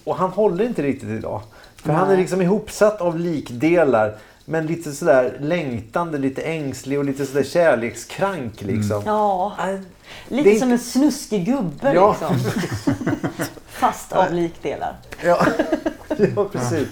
Och 0.04 0.16
han 0.16 0.30
håller 0.30 0.64
inte 0.64 0.82
riktigt 0.82 1.08
idag. 1.08 1.40
För 1.76 1.92
han 1.92 2.04
är 2.04 2.08
Nej. 2.08 2.16
liksom 2.16 2.42
ihopsatt 2.42 3.00
av 3.00 3.18
likdelar. 3.18 4.16
Men 4.44 4.66
lite 4.66 4.92
sådär 4.92 5.36
längtande, 5.40 6.18
lite 6.18 6.42
ängslig 6.42 6.98
och 6.98 7.04
lite 7.04 7.26
sådär 7.26 7.42
kärlekskrank 7.44 8.62
liksom. 8.62 9.02
ja, 9.06 9.56
Äh, 9.68 9.80
lite 10.28 10.60
som 10.60 10.72
en 10.72 10.78
snuskig 10.78 11.46
gubbe 11.46 11.92
Ja. 11.94 12.16
liksom. 12.30 12.52
Fast 13.66 14.12
av 14.12 14.32
likdelar. 14.32 14.96
Ja, 15.24 15.46
ja 16.36 16.48
precis. 16.52 16.88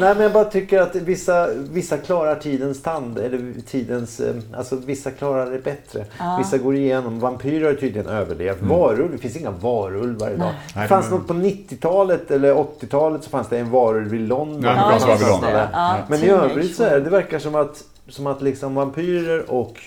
Nej, 0.00 0.14
men 0.14 0.22
jag 0.22 0.32
bara 0.32 0.44
tycker 0.44 0.80
att 0.80 0.94
vissa, 0.96 1.48
vissa 1.54 1.96
klarar 1.96 2.34
tidens 2.36 2.82
tand. 2.82 3.18
Eller 3.18 3.52
tidens, 3.66 4.20
eh, 4.20 4.34
alltså 4.56 4.76
vissa 4.76 5.10
klarar 5.10 5.50
det 5.50 5.58
bättre. 5.58 6.04
Vissa 6.38 6.58
går 6.58 6.74
igenom. 6.76 7.20
Vampyrer 7.20 7.66
har 7.66 7.74
tydligen 7.74 8.06
överlevt. 8.08 8.62
Varulv, 8.62 9.12
det 9.12 9.18
finns 9.18 9.36
inga 9.36 9.50
varulvar 9.50 10.30
idag. 10.30 10.48
Det 10.48 10.78
Nej, 10.78 10.88
fanns 10.88 11.08
de- 11.08 11.14
något 11.14 11.26
på 11.26 11.34
90-talet 11.34 12.30
eller 12.30 12.54
80-talet 12.54 13.24
så 13.24 13.30
fanns 13.30 13.48
det 13.48 13.58
en 13.58 13.70
varulv 13.70 14.14
i 14.14 14.18
London. 14.18 14.62
Ja, 14.64 14.92
Ja, 15.00 15.16
det 15.42 15.46
det. 15.52 15.68
Ja, 15.72 15.96
Men 16.08 16.22
i 16.22 16.28
övrigt 16.28 16.76
så 16.76 16.84
är 16.84 16.90
det, 16.90 17.00
det 17.00 17.10
verkar 17.10 17.38
som 17.38 17.54
att, 17.54 17.84
som 18.08 18.26
att 18.26 18.42
liksom 18.42 18.74
vampyrer 18.74 19.50
och 19.50 19.80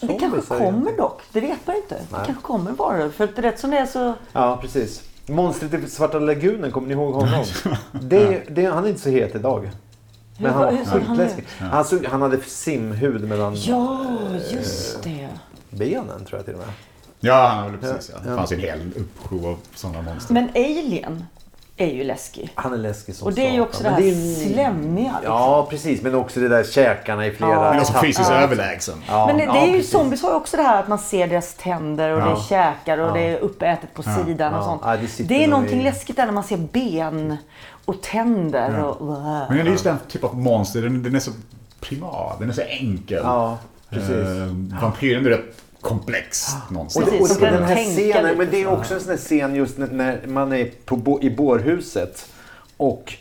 Det 0.00 0.06
kanske 0.20 0.40
kommer 0.58 0.96
dock. 0.96 1.20
Det 1.32 1.40
vet 1.40 1.66
man 1.66 1.76
inte. 1.76 1.94
Det 1.94 2.00
Nej. 2.12 2.20
kanske 2.26 2.42
kommer 2.42 2.70
varulv. 2.72 3.12
För 3.12 3.24
att 3.24 3.38
rätt 3.38 3.58
som 3.60 3.70
det 3.70 3.78
är 3.78 3.86
så... 3.86 4.14
Ja, 4.32 4.58
precis. 4.62 5.02
Monstret 5.28 5.74
i 5.74 5.88
Svarta 5.88 6.18
lagunen, 6.18 6.72
kommer 6.72 6.88
ni 6.88 6.94
ihåg 6.94 7.14
honom? 7.14 7.44
Det, 7.92 8.42
det, 8.48 8.64
han 8.64 8.84
är 8.84 8.88
inte 8.88 9.00
så 9.00 9.10
het 9.10 9.34
idag. 9.34 9.70
Men 10.38 10.52
han 10.52 10.62
var 10.64 10.84
skitläskig. 10.84 11.44
Han, 11.58 11.84
såg, 11.84 12.06
han 12.06 12.22
hade 12.22 12.40
simhud 12.40 13.28
mellan 13.28 13.54
Ja, 13.54 14.06
just 14.50 15.02
det. 15.02 15.28
benen 15.70 16.24
tror 16.24 16.38
jag 16.38 16.44
till 16.44 16.54
och 16.54 16.60
med. 16.60 16.68
Ja, 17.20 17.46
han 17.46 17.78
precis. 17.78 18.10
Ja. 18.14 18.20
Ja. 18.24 18.30
Det 18.30 18.36
fanns 18.36 18.52
ju 18.52 18.56
en 18.56 18.62
hel 18.62 18.80
uppsjö 18.96 19.48
av 19.48 19.58
sådana 19.74 20.02
monster. 20.02 20.34
Men 20.34 20.48
Alien 20.54 21.24
är 21.78 21.86
ju 21.94 22.04
läskig. 22.04 22.50
Han 22.54 22.72
är 22.72 22.76
läskig 22.76 23.14
som 23.14 23.26
Och 23.26 23.32
det 23.34 23.46
är 23.48 23.52
ju 23.52 23.60
också 23.60 23.82
det 23.82 23.88
här 23.88 24.00
det 24.00 24.08
är 24.10 24.34
slemmiga. 24.48 25.12
Liksom. 25.12 25.22
Ja, 25.24 25.66
precis. 25.70 26.02
Men 26.02 26.14
också 26.14 26.40
det 26.40 26.48
där 26.48 26.64
käkarna 26.64 27.26
i 27.26 27.30
flera 27.30 27.50
Ja. 27.50 27.70
Men 27.70 27.80
också 27.80 27.92
fysiskt 27.92 28.30
överlägsen. 28.30 29.02
Ja, 29.08 29.26
Men 29.26 29.36
det, 29.36 29.44
ja, 29.44 29.52
det 29.52 29.58
är 29.58 29.66
ju 29.66 29.72
precis. 29.72 29.90
zombies 29.90 30.22
har 30.22 30.30
ju 30.30 30.36
också 30.36 30.56
det 30.56 30.62
här 30.62 30.80
att 30.80 30.88
man 30.88 30.98
ser 30.98 31.26
deras 31.28 31.54
tänder 31.54 32.10
och 32.10 32.20
Ja. 32.20 32.24
det 32.24 32.30
är 32.30 32.36
käkar 32.48 32.98
och 32.98 33.08
Ja. 33.08 33.12
det 33.12 33.20
är 33.20 33.38
uppätet 33.38 33.94
på 33.94 34.02
sidan 34.02 34.54
och 34.54 34.60
Ja. 34.60 34.64
sånt. 34.64 34.82
Ja, 34.84 34.96
det 34.96 35.28
det 35.28 35.44
är 35.44 35.48
någonting 35.48 35.80
i- 35.80 35.84
läskigt 35.84 36.16
där 36.16 36.26
när 36.26 36.32
man 36.32 36.44
ser 36.44 36.56
ben 36.56 37.36
och 37.84 38.02
tänder 38.02 38.82
och... 38.84 39.06
Men 39.06 39.56
det 39.56 39.60
är 39.60 39.64
just 39.64 39.84
den 39.84 39.96
typ 40.08 40.24
av 40.24 40.36
monster, 40.38 40.82
den, 40.82 41.02
den 41.02 41.14
är 41.14 41.20
så 41.20 41.30
primal, 41.80 42.36
den 42.40 42.48
är 42.48 42.52
så 42.54 42.62
enkel. 42.62 43.20
Ja, 43.24 43.58
precis. 43.90 44.10
Eh, 44.10 44.80
vampyren 44.82 45.26
är 45.26 45.30
rätt 45.30 45.56
komplext 45.80 46.56
Och, 46.66 46.72
någonstans. 46.72 47.06
det, 47.06 47.18
Precis, 47.18 47.36
och 47.36 47.42
kan 47.42 47.52
den 47.52 47.64
här 47.64 47.76
scenen, 47.76 48.38
men 48.38 48.50
det 48.50 48.60
är 48.60 48.64
så. 48.64 48.70
också 48.70 48.94
en 48.94 49.00
sån 49.00 49.10
här 49.10 49.16
scen 49.16 49.54
just 49.54 49.78
när, 49.78 50.26
man 50.26 50.52
är 50.52 50.70
på, 50.84 51.18
i 51.22 51.30
bårhuset 51.30 52.28
och 52.76 53.14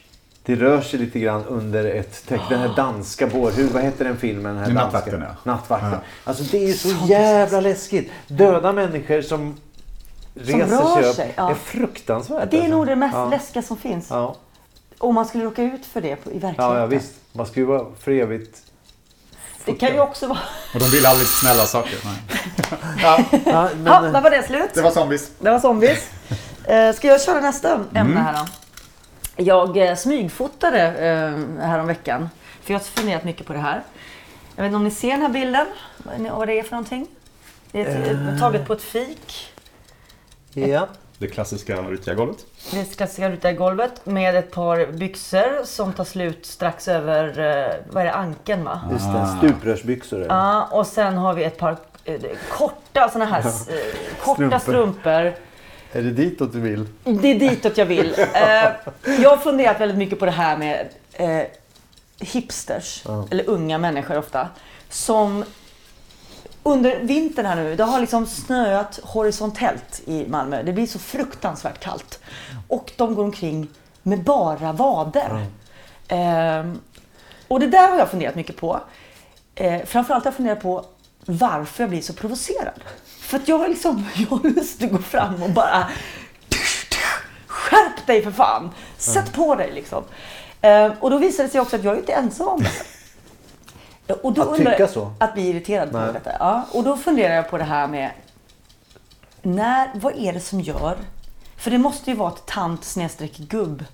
det 0.44 0.56
rör 0.56 0.82
sig 0.82 1.00
lite 1.00 1.20
grann 1.20 1.46
under 1.46 1.86
ett 1.86 2.28
täcke. 2.28 2.44
Den 2.50 2.60
här 2.60 2.76
danska 2.76 3.28
bårhuset, 3.28 3.72
vad 3.72 3.84
heter 3.84 4.06
den 4.06 4.18
filmen? 4.18 4.56
Den 4.56 4.58
här 4.58 4.68
Det 4.68 4.74
Nattvakten, 4.74 5.22
ja. 5.22 5.36
Nattvakten. 5.44 5.92
Ja. 5.92 6.00
Alltså 6.24 6.44
det 6.44 6.70
är 6.70 6.74
så 6.74 7.06
jävla 7.08 7.60
läskigt. 7.60 8.12
Döda 8.28 8.74
människor 8.74 9.22
som 9.22 9.58
reser 10.34 10.68
rör 10.68 11.02
sig 11.02 11.10
upp 11.10 11.16
sig, 11.16 11.34
ja. 11.38 11.52
är 11.52 11.56
fruktansvärt. 11.56 12.52
Det 12.52 12.58
är 12.58 12.62
alltså. 12.62 12.78
nog 12.78 12.88
det 12.88 12.96
mest 12.96 13.16
ja. 13.16 13.30
läskiga 13.30 13.64
som 13.64 13.78
finns. 13.78 14.08
Ja. 14.10 14.36
Om 14.98 15.16
man 15.16 15.26
skulle 15.26 15.44
råka 15.44 15.64
ut 15.64 15.86
för 15.86 16.02
det 16.02 16.08
i 16.08 16.14
verkligheten. 16.14 16.56
ja, 16.58 16.80
ja, 16.80 16.86
visst. 16.86 17.14
Man 17.34 17.46
ju 17.62 17.66
vara 17.66 17.86
för 18.00 18.12
evigt... 18.12 18.62
Det 19.68 19.74
kan 19.74 19.94
ju 19.94 20.00
också 20.00 20.28
vara... 20.28 20.40
Och 20.74 20.80
de 20.80 20.86
vill 20.86 21.06
aldrig 21.06 21.28
snälla 21.28 21.66
saker. 21.66 21.98
Nej. 22.06 22.16
Ja, 23.02 23.20
Ja, 23.46 23.70
men, 23.76 24.14
där 24.14 24.22
var 24.22 24.30
det 24.30 24.44
slut. 24.44 24.70
Det 24.74 24.82
var 24.82 24.92
zombies. 24.92 25.32
Det 25.40 25.50
var 25.50 25.60
zombies. 25.60 26.10
Eh, 26.64 26.94
ska 26.96 27.08
jag 27.08 27.22
köra 27.22 27.40
nästa 27.40 27.74
Mm. 27.74 27.88
ämne 27.96 28.20
här 28.20 28.34
då? 28.34 28.46
Jag 29.44 29.78
eh, 29.78 29.96
smygfotade 29.96 30.82
eh, 30.88 31.66
häromveckan. 31.68 32.30
För 32.64 32.74
jag 32.74 32.80
har 32.80 32.84
funderat 32.86 33.24
mycket 33.24 33.48
på 33.48 33.54
det 33.54 33.60
här. 33.60 33.84
Jag 34.56 34.64
vet 34.64 34.70
inte 34.70 34.76
om 34.76 34.84
ni 34.84 34.92
ser 34.92 35.12
den 35.12 35.22
här 35.22 35.30
bilden? 35.30 35.66
Vad 36.32 36.48
det 36.48 36.60
är 36.60 36.64
för 36.64 36.72
någonting? 36.72 37.08
Det 37.72 37.82
är 37.82 38.32
ett, 38.34 38.40
taget 38.40 38.68
på 38.68 38.74
ett 38.74 38.82
fik. 38.82 39.54
ja. 40.54 40.88
Det 41.20 41.28
klassiska 41.28 41.82
rutiga 41.82 42.14
golvet. 42.16 42.46
Det 42.72 42.80
är 42.80 42.84
det 42.84 42.96
klassiska 42.96 43.30
rutiga 43.30 43.52
golvet 43.52 44.06
med 44.06 44.36
ett 44.36 44.52
par 44.52 44.92
byxor 44.92 45.66
som 45.66 45.94
tar 45.94 46.04
slut 46.04 46.46
strax 46.46 46.88
över, 46.88 47.28
eh, 47.40 47.76
vad 47.92 48.02
är 48.02 48.06
det, 48.06 48.14
ankeln 48.14 48.64
va? 48.64 48.82
Just 48.92 49.06
det, 49.14 49.36
stuprörsbyxor. 49.38 50.18
är 50.18 50.22
det. 50.22 50.26
Ja, 50.28 50.68
och 50.72 50.88
sen 50.88 51.18
har 51.18 51.34
vi 51.34 51.44
ett 51.44 51.58
par 51.58 51.78
eh, 52.06 52.22
korta 52.50 53.10
såna 53.10 53.26
här 53.26 53.40
eh, 53.40 53.46
korta 54.24 54.34
Strumpor. 54.36 54.60
strumpor. 54.60 55.34
Är 55.92 56.02
det 56.02 56.12
ditåt 56.12 56.54
du 56.54 56.60
vill? 56.60 56.86
Det 57.04 57.28
är 57.32 57.40
ditåt 57.40 57.78
jag 57.78 57.86
vill. 57.86 58.16
Eh, 58.34 58.72
jag 59.22 59.30
har 59.30 59.38
funderat 59.38 59.82
väldigt 59.82 59.98
mycket 59.98 60.20
på 60.20 60.26
det 60.26 60.32
här 60.32 60.58
med 60.58 60.88
eh, 61.14 61.42
hipsters, 62.20 63.04
eller 63.32 63.50
unga 63.50 63.78
människor 63.78 64.18
ofta, 64.18 64.48
som 64.90 65.44
under 66.68 67.00
vintern 67.00 67.46
här 67.46 67.56
nu, 67.56 67.76
det 67.76 67.84
har 67.84 68.00
liksom 68.00 68.26
snöat 68.26 69.00
horisontellt 69.04 70.02
i 70.06 70.28
Malmö. 70.28 70.64
Det 70.64 70.74
blir 70.74 70.88
så 70.88 71.00
fruktansvärt 71.00 71.80
kallt. 71.80 72.20
Och 72.68 72.92
de 72.98 73.16
går 73.16 73.24
omkring 73.24 73.68
med 74.04 74.24
bara 74.24 74.72
vader. 74.72 75.46
Ehm, 76.08 76.80
och 77.48 77.60
det 77.60 77.68
där 77.68 77.90
har 77.90 77.98
jag 77.98 78.10
funderat 78.10 78.36
mycket 78.36 78.58
på. 78.58 78.80
Eh, 79.56 79.86
framförallt 79.86 80.24
har 80.24 80.32
jag 80.32 80.36
funderat 80.36 80.62
på 80.62 80.86
varför 81.26 81.84
jag 81.84 81.90
blir 81.90 82.02
så 82.02 82.14
provocerad. 82.14 82.84
För 83.06 83.38
att 83.38 83.48
jag 83.48 83.58
har 83.58 83.68
liksom, 83.68 84.06
jag 84.16 84.28
har 84.28 84.50
lust 84.50 84.84
att 84.84 84.92
gå 84.92 84.98
fram 84.98 85.44
och 85.44 85.50
bara 85.50 85.88
Skärp 87.48 88.08
dig 88.08 88.24
för 88.24 88.32
fan! 88.32 88.72
Sätt 88.98 89.34
på 89.34 89.56
dig 89.56 89.72
liksom. 89.72 90.04
Eh, 90.62 90.92
och 91.00 91.10
då 91.10 91.18
visade 91.18 91.48
det 91.48 91.52
sig 91.52 91.62
också 91.62 91.76
att 91.76 91.84
jag 91.84 91.94
är 91.94 91.98
inte 91.98 92.14
ensam 92.14 92.48
om 92.48 92.64
det. 92.64 92.97
Och 94.14 94.34
då 94.34 94.42
Att 94.42 94.48
undrar- 94.48 94.72
tycka 94.72 94.88
så? 94.88 95.12
Att 95.20 95.34
bli 95.34 95.50
irriterad 95.50 95.92
på 95.92 95.98
Nej. 95.98 96.14
detta. 96.14 96.32
Ja, 96.40 96.66
och 96.74 96.84
då 96.84 96.98
funderar 96.98 97.36
jag 97.36 97.50
på 97.50 97.58
det 97.58 97.64
här 97.64 97.88
med 97.88 98.12
när, 99.42 99.90
vad 99.96 100.16
är 100.18 100.34
det 100.34 100.40
som 100.40 100.62
gör? 100.62 100.98
För 101.58 101.72
det 101.72 101.78
måste 101.78 102.12
ju 102.12 102.18
vara 102.18 102.32
ett 102.32 102.46
tant 102.46 102.96
gubb 103.38 103.86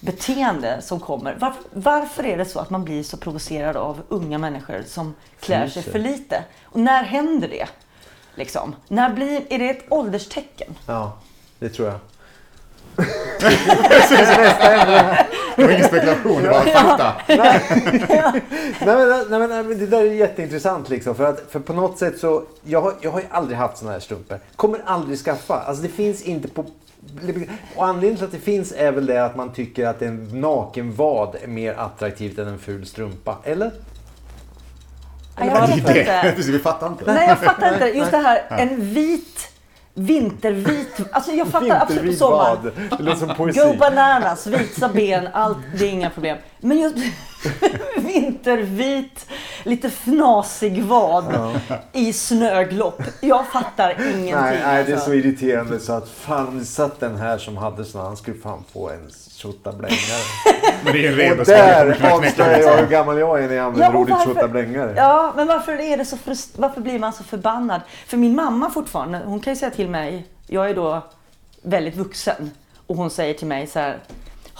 beteende 0.00 0.82
som 0.82 1.00
kommer. 1.00 1.36
Varför, 1.40 1.62
varför 1.72 2.24
är 2.26 2.36
det 2.38 2.44
så 2.44 2.58
att 2.58 2.70
man 2.70 2.84
blir 2.84 3.02
så 3.02 3.16
provocerad 3.16 3.76
av 3.76 4.02
unga 4.08 4.38
människor 4.38 4.82
som 4.86 5.14
klär 5.40 5.68
sig 5.68 5.82
för 5.82 5.98
lite? 5.98 6.44
Och 6.64 6.80
när 6.80 7.02
händer 7.04 7.48
det? 7.48 7.66
Liksom? 8.34 8.74
När 8.88 9.10
blir, 9.10 9.52
är 9.52 9.58
det 9.58 9.70
ett 9.70 9.84
ålderstecken? 9.92 10.74
Ja, 10.86 11.18
det 11.58 11.68
tror 11.68 11.88
jag. 11.88 11.98
Det 15.56 15.64
var 15.64 15.70
ingen 15.70 15.84
spekulation, 15.88 16.42
det 16.42 16.48
var 16.48 16.60
fakta. 16.60 17.12
nej, 17.28 17.60
men, 18.80 19.24
nej, 19.30 19.38
men, 19.48 19.50
nej, 19.68 19.74
det 19.76 19.86
där 19.86 20.00
är 20.00 20.04
jätteintressant 20.12 20.88
liksom. 20.88 21.14
För, 21.14 21.24
att, 21.24 21.42
för 21.50 21.60
på 21.60 21.72
något 21.72 21.98
sätt 21.98 22.18
så, 22.18 22.42
jag 22.64 22.82
har, 22.82 22.94
jag 23.00 23.10
har 23.10 23.20
ju 23.20 23.26
aldrig 23.30 23.58
haft 23.58 23.76
såna 23.78 23.92
här 23.92 24.00
strumpor. 24.00 24.38
Kommer 24.56 24.80
aldrig 24.84 25.18
skaffa. 25.18 25.60
Alltså 25.60 25.82
det 25.82 25.88
finns 25.88 26.22
inte 26.22 26.48
på... 26.48 26.64
Och 27.76 27.84
anledningen 27.86 28.16
till 28.16 28.24
att 28.26 28.32
det 28.32 28.38
finns 28.38 28.72
är 28.76 28.92
väl 28.92 29.06
det 29.06 29.24
att 29.24 29.36
man 29.36 29.52
tycker 29.52 29.86
att 29.86 30.02
en 30.02 30.40
naken 30.40 30.94
vad 30.94 31.36
är 31.42 31.46
mer 31.48 31.74
attraktivt 31.78 32.38
än 32.38 32.48
en 32.48 32.58
ful 32.58 32.86
strumpa. 32.86 33.38
Eller? 33.44 33.70
Ja, 35.38 35.44
jag 35.46 35.66
vet 35.66 35.86
Det, 35.86 35.98
inte. 36.00 36.20
precis, 36.22 36.46
vi 36.54 36.58
fattar 36.58 36.86
inte. 36.86 37.12
Nej, 37.14 37.28
jag 37.28 37.38
fattar 37.38 37.72
inte. 37.74 37.86
Just 37.98 38.10
det 38.10 38.16
här, 38.16 38.42
en 38.48 38.94
vit, 38.94 39.48
vintervit. 39.94 41.00
Alltså 41.12 41.32
jag 41.32 41.48
fattar 41.48 41.80
absolut 41.80 41.88
på 41.88 41.92
Vintervid 41.94 42.18
sommaren. 42.18 42.58
vad. 42.88 42.98
Det 42.98 43.04
låter 43.04 43.26
som 43.26 43.34
poesi. 43.36 43.60
Go 43.60 43.76
bananas, 43.78 44.46
vita 44.46 44.88
ben, 44.88 45.28
allt, 45.32 45.58
det 45.78 45.84
är 45.86 45.90
inga 45.90 46.10
problem. 46.10 46.38
Men 46.60 46.78
just 46.78 46.96
vintervit, 47.96 49.26
lite 49.62 49.90
fnasig 49.90 50.82
vad 50.84 51.24
i 51.92 52.12
snöglopp. 52.12 53.02
Jag 53.20 53.46
fattar 53.46 53.90
ingenting. 54.00 54.34
Nej, 54.34 54.60
nej, 54.64 54.84
det 54.84 54.90
är 54.90 54.94
alltså. 54.94 55.10
så 55.10 55.14
irriterande 55.14 55.80
så 55.80 55.92
att 55.92 56.08
fan, 56.08 56.58
det 56.58 56.64
satt 56.64 57.00
den 57.00 57.16
här 57.16 57.38
som 57.38 57.56
hade 57.56 57.84
såna, 57.84 58.04
han 58.04 58.16
skulle 58.16 58.38
fan 58.38 58.64
få 58.72 58.90
en 58.90 59.10
tjottablängare. 59.36 60.22
Men 60.84 60.92
det 60.92 61.06
är 61.06 61.10
en 61.12 61.16
ren 61.16 61.40
Och 61.40 61.46
där 61.46 62.12
avslöjar 62.12 62.58
jag 62.58 62.76
hur 62.76 62.86
gammal 62.86 63.18
jag 63.18 63.44
är 63.44 63.48
när 63.48 63.54
jag 63.54 63.64
använder 63.66 63.92
Ja, 63.92 63.98
ordet 63.98 64.16
tjottablängare. 64.24 64.94
Ja, 64.96 65.32
men 65.36 65.46
varför, 65.46 65.80
är 65.80 65.96
det 65.96 66.04
så 66.04 66.16
frust- 66.16 66.54
varför 66.56 66.80
blir 66.80 66.98
man 66.98 67.12
så 67.12 67.24
förbannad? 67.24 67.80
För 68.06 68.16
min 68.16 68.34
mamma 68.34 68.70
fortfarande, 68.70 69.20
hon 69.24 69.40
kan 69.40 69.52
ju 69.52 69.58
säga 69.58 69.70
till 69.70 69.88
mig, 69.88 70.26
jag 70.46 70.70
är 70.70 70.74
då 70.74 71.02
väldigt 71.62 71.96
vuxen, 71.96 72.50
och 72.86 72.96
hon 72.96 73.10
säger 73.10 73.34
till 73.34 73.46
mig 73.46 73.66
så 73.66 73.78
här, 73.78 73.98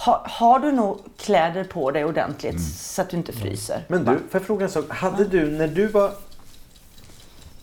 "Ha- 0.05 0.25
har 0.29 0.59
du 0.59 0.71
nog 0.71 0.99
kläder 1.17 1.63
på 1.63 1.91
dig 1.91 2.05
ordentligt 2.05 2.61
så 2.77 3.01
att 3.01 3.09
du 3.09 3.17
inte 3.17 3.33
fryser? 3.33 3.83
Men 3.87 3.99
du, 4.05 4.11
får 4.11 4.19
jag 4.31 4.41
fråga 4.41 4.65
en 4.65 4.71
sak? 4.71 4.85
Hade 4.89 5.25
du, 5.25 5.51
när 5.51 5.67
du 5.67 5.87
var 5.87 6.11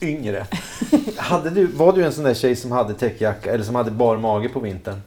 yngre, 0.00 0.46
hade 1.16 1.50
du, 1.50 1.66
var 1.66 1.92
du 1.92 2.04
en 2.04 2.12
sån 2.12 2.24
där 2.24 2.34
tjej 2.34 2.56
som 2.56 2.72
hade 2.72 2.94
täckjacka 2.94 3.52
eller 3.52 3.64
som 3.64 3.74
hade 3.74 3.90
bar 3.90 4.16
mage 4.16 4.48
på 4.48 4.60
vintern? 4.60 5.00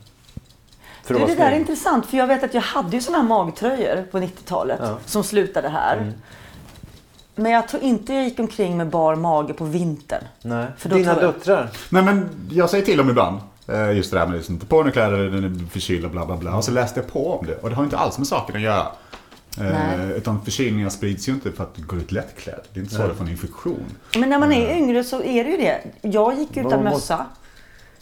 För 1.04 1.14
Du, 1.14 1.20
det 1.26 1.36
där 1.36 1.52
är 1.52 1.56
intressant 1.60 2.06
för 2.06 2.18
jag 2.18 2.28
vet 2.28 2.44
att 2.44 2.54
jag 2.54 2.62
hade 2.62 2.96
ju 2.96 3.02
såna 3.02 3.18
här 3.18 3.26
magtröjor 3.26 4.04
på 4.12 4.18
90-talet 4.20 4.80
Ja. 4.82 4.98
som 5.06 5.24
slutade 5.24 5.70
här. 5.70 6.14
Men 7.36 7.52
jag 7.52 7.68
tror 7.68 7.84
inte 7.84 8.14
jag 8.14 8.24
gick 8.24 8.40
omkring 8.40 8.78
med 8.78 8.90
bar 8.90 9.16
mage 9.16 9.54
på 9.54 9.64
vintern. 9.66 10.24
Nej. 10.42 10.68
För 10.78 10.90
då 10.90 10.96
Dina 10.96 11.12
jag- 11.12 11.22
döttrar? 11.22 11.70
Nej 11.90 12.04
men 12.04 12.30
jag 12.52 12.70
säger 12.70 12.86
till 12.86 12.98
dem 12.98 13.10
ibland. 13.10 13.40
Eh, 13.68 13.92
Just 13.92 14.12
det 14.12 14.18
där 14.18 14.26
med 14.26 14.36
liksom, 14.36 14.60
ta 14.60 14.66
på 14.66 14.84
dig 14.84 14.94
kläder, 14.94 15.18
den 15.18 15.44
är 15.44 15.70
förkyld 15.72 16.06
och 16.06 16.12
bla 16.12 16.26
bla 16.26 16.38
bla. 16.38 16.56
Och 16.56 16.64
så 16.64 16.72
läste 16.72 17.00
jag 17.00 17.10
på 17.14 17.38
om 17.38 17.46
det. 17.46 17.56
Och 17.56 17.70
det 17.70 17.76
har 17.76 17.84
inte 17.84 17.98
alls 17.98 18.18
med 18.18 18.28
saken 18.28 18.56
att 18.56 18.62
göra. 18.62 18.88
Eh, 19.58 19.64
Nej. 19.64 20.12
utan 20.18 20.44
förkylningar 20.44 20.90
sprids 20.90 21.30
ju 21.30 21.32
inte 21.32 21.52
för 21.52 21.64
att 21.64 21.76
du 21.76 21.84
går 21.84 22.00
ut 22.00 22.12
lättklädd. 22.12 22.62
Det 22.74 22.80
är 22.80 22.84
inte 22.84 22.96
så 22.96 23.08
du 23.08 23.14
får 23.14 23.24
en 23.24 23.32
infektion. 23.32 23.86
Men 24.18 24.30
när 24.30 24.40
man 24.40 24.52
är 24.52 24.78
yngre 24.78 25.04
så 25.04 25.24
är 25.24 25.44
det 25.44 25.50
ju 25.50 25.58
det. 25.58 25.82
Jag 26.02 26.40
gick 26.40 26.58
utan 26.58 26.84
mössa. 26.84 27.26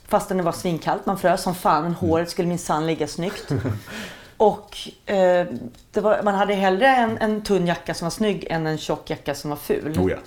Fastän 0.07 0.37
det 0.37 0.43
var 0.43 0.51
svinkallt. 0.51 1.05
Man 1.05 1.17
frös 1.17 1.41
som 1.41 1.55
fan. 1.55 1.83
Men 1.83 1.93
håret 1.93 2.29
skulle 2.29 2.47
minsann 2.47 2.87
ligga 2.87 3.07
snyggt. 3.07 3.51
Och 4.37 4.77
eh, 5.05 5.47
det 5.91 6.01
var, 6.01 6.23
man 6.23 6.35
hade 6.35 6.53
hellre 6.53 6.87
en, 6.87 7.17
en 7.17 7.43
tunn 7.43 7.67
jacka 7.67 7.93
som 7.93 8.05
var 8.05 8.09
snygg 8.11 8.47
än 8.49 8.67
en 8.67 8.77
tjock 8.77 9.09
jacka 9.09 9.35
som 9.35 9.49
var 9.49 9.57
ful. 9.57 9.99
Oh 9.99 10.11
ja. 10.11 10.17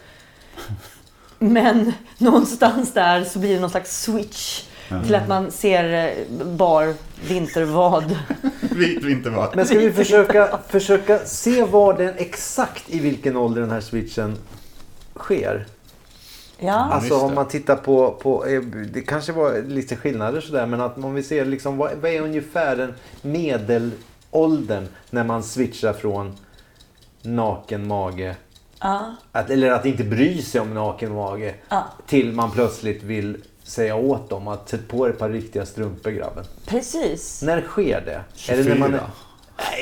Men 1.39 1.93
någonstans 2.19 2.95
där 2.95 3.25
så 3.25 3.39
blir 3.39 3.55
det 3.55 3.61
någon 3.61 3.71
slags 3.71 4.03
switch. 4.03 4.65
Till 4.89 5.15
att 5.15 5.29
man 5.29 5.51
ser 5.51 6.09
eh, 6.19 6.47
bar 6.47 6.95
vintervad. 7.29 8.17
Vit 8.61 9.03
vintervad. 9.03 9.57
Men 9.57 9.67
ska 9.67 9.79
vi 9.79 9.93
försöka, 9.93 10.59
försöka 10.69 11.19
se 11.19 11.65
var 11.65 11.95
den 11.99 12.15
exakt 12.17 12.91
i 12.91 12.99
vilken 12.99 13.37
ålder 13.37 13.61
den 13.61 13.71
här 13.71 13.81
switchen 13.81 14.37
sker? 15.17 15.67
Ja. 16.59 16.73
Alltså 16.73 17.15
om 17.21 17.29
det. 17.29 17.35
man 17.35 17.49
tittar 17.49 17.77
på, 17.77 18.11
på 18.11 18.47
eh, 18.47 18.61
det 18.93 19.01
kanske 19.01 19.33
var 19.33 19.63
lite 19.63 19.97
skillnader 19.97 20.41
sådär 20.41 20.67
men 20.67 20.81
att 20.81 20.99
om 20.99 21.15
vi 21.15 21.23
ser 21.23 21.45
liksom 21.45 21.77
vad, 21.77 21.91
vad 22.03 22.11
är 22.11 22.21
ungefär 22.21 22.77
den 22.77 22.95
medelåldern 23.23 24.89
när 25.11 25.25
man 25.25 25.43
switchar 25.43 25.93
från 25.93 26.37
naken 27.23 27.87
mage 27.87 28.37
ja. 28.81 29.15
att, 29.33 29.51
eller 29.51 29.71
att 29.71 29.87
inte 29.87 30.05
bry 30.05 30.43
sig 30.43 30.61
om 30.61 30.75
naken 30.75 31.15
mage 31.15 31.55
Ja. 31.69 31.85
till 32.07 32.33
man 32.33 32.51
plötsligt 32.51 33.03
vill 33.03 33.45
säga 33.65 33.97
åt 33.97 34.31
dem 34.31 34.49
att 34.49 34.69
sätta 34.69 34.97
på 34.97 35.07
er 35.07 35.11
ett 35.11 35.19
par 35.19 35.29
riktiga 35.31 35.67
strumpor 35.67 36.11
grabben. 36.11 36.45
Precis. 36.67 37.43
När 37.43 37.63
sker 37.63 38.01
det? 38.01 38.53
Är 38.53 38.57
det 38.57 38.69
när 38.69 38.77
man 38.77 38.95
är... 38.95 39.01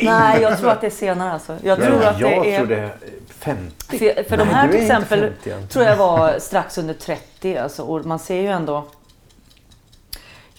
Nej, 0.03 0.43
jag 0.43 0.59
tror 0.59 0.71
att 0.71 0.81
det 0.81 0.87
är 0.87 0.91
senare 0.91 1.33
alltså. 1.33 1.57
Jag 1.63 1.79
tror 1.79 2.05
att 2.05 2.21
jag 2.21 2.31
det 2.31 2.55
är... 2.55 2.59
tror 2.59 2.69
det 2.69 2.81
är 2.81 2.97
50. 3.29 3.99
För, 3.99 4.29
för 4.29 4.37
de 4.37 4.45
Nej, 4.45 4.55
här 4.55 4.67
du 4.67 4.73
till 4.73 4.83
exempel 4.83 5.21
50 5.21 5.51
än. 5.51 5.69
tror 5.69 5.85
jag 5.85 5.97
var 5.97 6.39
strax 6.39 6.79
under 6.79 6.95
30 6.95 7.57
alltså, 7.57 7.83
och 7.83 8.07
man 8.07 8.19
ser 8.19 8.41
ju 8.41 8.49
ändå 8.49 8.85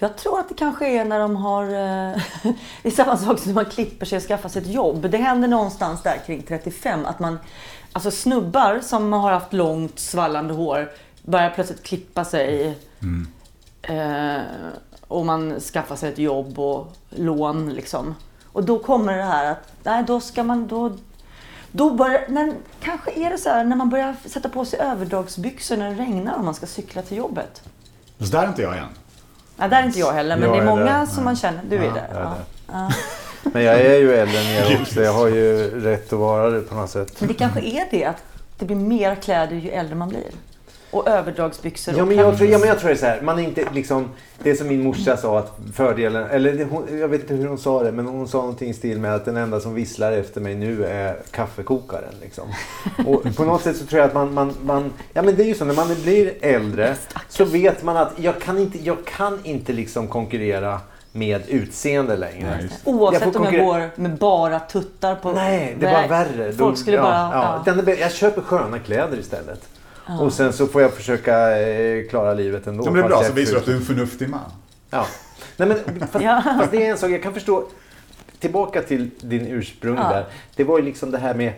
jag 0.03 0.17
tror 0.17 0.39
att 0.39 0.49
det 0.49 0.55
kanske 0.55 0.87
är 0.87 1.05
när 1.05 1.19
de 1.19 1.35
har... 1.35 1.63
eh, 1.63 2.21
det 2.81 2.87
är 2.87 2.91
samma 2.91 3.17
sak 3.17 3.39
som 3.39 3.47
när 3.47 3.63
man 3.63 3.71
klipper 3.71 4.05
sig 4.05 4.17
och 4.17 4.23
skaffar 4.23 4.49
sig 4.49 4.61
ett 4.61 4.67
jobb. 4.67 5.09
Det 5.09 5.17
händer 5.17 5.47
någonstans 5.47 6.03
där 6.03 6.17
kring 6.25 6.43
35 6.43 7.05
att 7.05 7.19
man... 7.19 7.39
Alltså 7.93 8.11
snubbar 8.11 8.79
som 8.79 9.13
har 9.13 9.31
haft 9.31 9.53
långt 9.53 9.99
svallande 9.99 10.53
hår 10.53 10.91
börjar 11.23 11.49
plötsligt 11.49 11.83
klippa 11.83 12.25
sig. 12.25 12.77
Eh, 13.81 14.41
och 15.07 15.25
man 15.25 15.59
skaffar 15.59 15.95
sig 15.95 16.11
ett 16.11 16.17
jobb 16.17 16.59
och 16.59 16.87
lån 17.09 17.73
liksom. 17.73 18.15
Och 18.45 18.63
då 18.63 18.79
kommer 18.79 19.17
det 19.17 19.23
här 19.23 19.51
att, 19.51 19.73
nej 19.83 20.03
då 20.07 20.19
ska 20.19 20.43
man, 20.43 20.67
då, 20.67 20.91
då 21.71 21.93
börjar, 21.93 22.25
när, 22.29 22.53
kanske 22.79 23.11
är 23.11 23.29
det 23.29 23.37
så 23.37 23.49
här 23.49 23.63
när 23.63 23.75
man 23.75 23.89
börjar 23.89 24.15
sätta 24.25 24.49
på 24.49 24.65
sig 24.65 24.79
överdragsbyxor 24.79 25.77
när 25.77 25.89
det 25.89 25.95
regnar 25.95 26.33
och 26.37 26.43
man 26.45 26.53
ska 26.55 26.65
cykla 26.65 27.01
till 27.01 27.17
jobbet. 27.17 27.61
Så 28.19 28.25
där 28.25 28.43
är 28.43 28.47
inte 28.47 28.61
jag 28.61 28.77
än. 28.77 28.85
Ja, 29.57 29.67
där 29.67 29.81
är 29.81 29.85
inte 29.85 29.99
jag 29.99 30.11
heller, 30.13 30.37
men 30.37 30.49
Jag 30.49 30.57
det 30.57 30.59
är 30.59 30.61
är 30.61 30.69
många 30.69 30.83
där. 30.99 31.05
som 31.05 31.23
man 31.23 31.35
känner. 31.35 31.61
Du 31.69 31.75
är 31.75 31.93
där. 31.93 32.07
jag 32.13 32.21
är 32.21 32.35
Ja. 32.71 32.91
Men 33.53 33.63
jag 33.63 33.81
är 33.81 33.97
ju 33.99 34.13
äldre 34.13 34.39
än 34.39 34.45
er 34.47 34.77
också. 34.81 35.01
Jag 35.01 35.13
har 35.13 35.27
ju 35.27 35.79
rätt 35.81 36.13
att 36.13 36.19
vara 36.19 36.49
det 36.49 36.61
på 36.61 36.75
något 36.75 36.89
sätt. 36.89 37.15
Men 37.19 37.27
det 37.27 37.33
kanske 37.33 37.59
är 37.61 37.87
det 37.91 38.05
att 38.05 38.23
det 38.59 38.65
blir 38.65 38.75
mer 38.75 39.15
kläder 39.15 39.55
ju 39.55 39.69
äldre 39.69 39.95
man 39.95 40.09
blir. 40.09 40.31
Och 40.93 41.07
överdragsbyxor 41.07 41.93
Ja 41.97 42.01
och 42.01 42.07
men, 42.07 42.17
jag 42.17 42.25
kaps. 42.25 42.37
tror, 42.37 42.49
ja, 42.49 42.57
men 42.57 42.67
jag 42.67 42.79
tror 42.79 42.89
det 42.89 42.95
är 42.95 42.97
så 42.97 43.05
här. 43.05 43.21
Man 43.21 43.39
är 43.39 43.43
inte 43.43 43.65
liksom, 43.73 44.09
det 44.43 44.49
är 44.49 44.55
som 44.55 44.67
min 44.67 44.83
morsa 44.83 45.17
sa 45.17 45.39
att 45.39 45.57
fördelen, 45.73 46.27
eller 46.29 46.65
hon, 46.65 46.99
jag 46.99 47.07
vet 47.07 47.21
inte 47.21 47.33
hur 47.33 47.47
hon 47.47 47.57
sa 47.57 47.83
det, 47.83 47.91
men 47.91 48.07
hon 48.07 48.27
sa 48.27 48.37
någonting 48.37 48.69
i 48.69 48.73
stil 48.73 48.99
med 48.99 49.15
att 49.15 49.25
den 49.25 49.37
enda 49.37 49.59
som 49.59 49.73
visslar 49.73 50.11
efter 50.11 50.41
mig 50.41 50.55
nu 50.55 50.85
är 50.85 51.15
kaffekokaren. 51.31 52.13
Liksom. 52.21 52.47
Och 53.05 53.35
på 53.35 53.43
något 53.43 53.61
sätt 53.61 53.77
så 53.77 53.85
tror 53.85 53.99
jag 53.99 54.07
att 54.07 54.13
man, 54.13 54.33
man, 54.33 54.53
man, 54.65 54.93
ja 55.13 55.21
men 55.21 55.35
det 55.35 55.43
är 55.43 55.47
ju 55.47 55.55
så 55.55 55.65
när 55.65 55.73
man 55.73 55.87
blir 56.03 56.33
äldre 56.41 56.95
så 57.29 57.45
vet 57.45 57.83
man 57.83 57.97
att 57.97 58.11
jag 58.15 58.41
kan 58.41 58.57
inte, 58.57 58.77
jag 58.77 59.05
kan 59.05 59.39
inte 59.43 59.73
liksom 59.73 60.07
konkurrera 60.07 60.79
med 61.11 61.41
utseende 61.47 62.17
längre. 62.17 62.57
Nej, 62.61 62.69
Oavsett 62.83 63.23
Jag 63.23 63.33
får 63.33 63.39
om 63.39 63.53
jag 63.53 63.65
går 63.65 63.89
med 63.95 64.17
bara 64.17 64.59
tuttar 64.59 65.15
på... 65.15 65.31
Nej, 65.31 65.75
det 65.79 65.87
är 65.87 65.93
bara 65.93 66.07
värre. 66.07 66.53
Folk 66.53 66.77
skulle 66.77 66.97
ja, 66.97 67.03
bara... 67.03 67.13
Ja, 67.13 67.63
Ja. 67.65 67.73
Den 67.73 67.97
Jag 67.99 68.11
köper 68.11 68.41
sköna 68.41 68.79
kläder 68.79 69.19
istället. 69.19 69.69
Och 70.21 70.33
sen 70.33 70.53
så 70.53 70.67
får 70.67 70.81
jag 70.81 70.93
försöka 70.93 71.57
eh, 71.61 72.07
klara 72.09 72.33
livet 72.33 72.67
ändå. 72.67 72.83
Ja, 72.85 72.91
men 72.91 73.01
det 73.01 73.05
är 73.05 73.09
bra, 73.09 73.23
så 73.23 73.33
visar 73.33 73.53
du 73.53 73.59
att 73.59 73.65
du 73.65 73.71
är 73.71 73.75
en 73.75 73.81
förnuftig 73.81 74.29
man. 74.29 74.39
Ja. 74.89 75.05
Nej, 75.57 75.67
men, 75.67 76.07
fast, 76.11 76.25
Ja. 76.25 76.41
fast 76.59 76.71
det 76.71 76.85
är 76.85 76.91
en 76.91 76.97
sak, 76.97 77.11
jag 77.11 77.23
kan 77.23 77.33
förstå. 77.33 77.67
Tillbaka 78.39 78.81
till 78.81 79.09
din 79.21 79.47
ursprung 79.47 79.95
Ja. 79.97 80.09
där. 80.09 80.25
Det 80.55 80.63
var 80.63 80.79
ju 80.79 80.85
liksom 80.85 81.11
det 81.11 81.17
här 81.17 81.33
med 81.33 81.53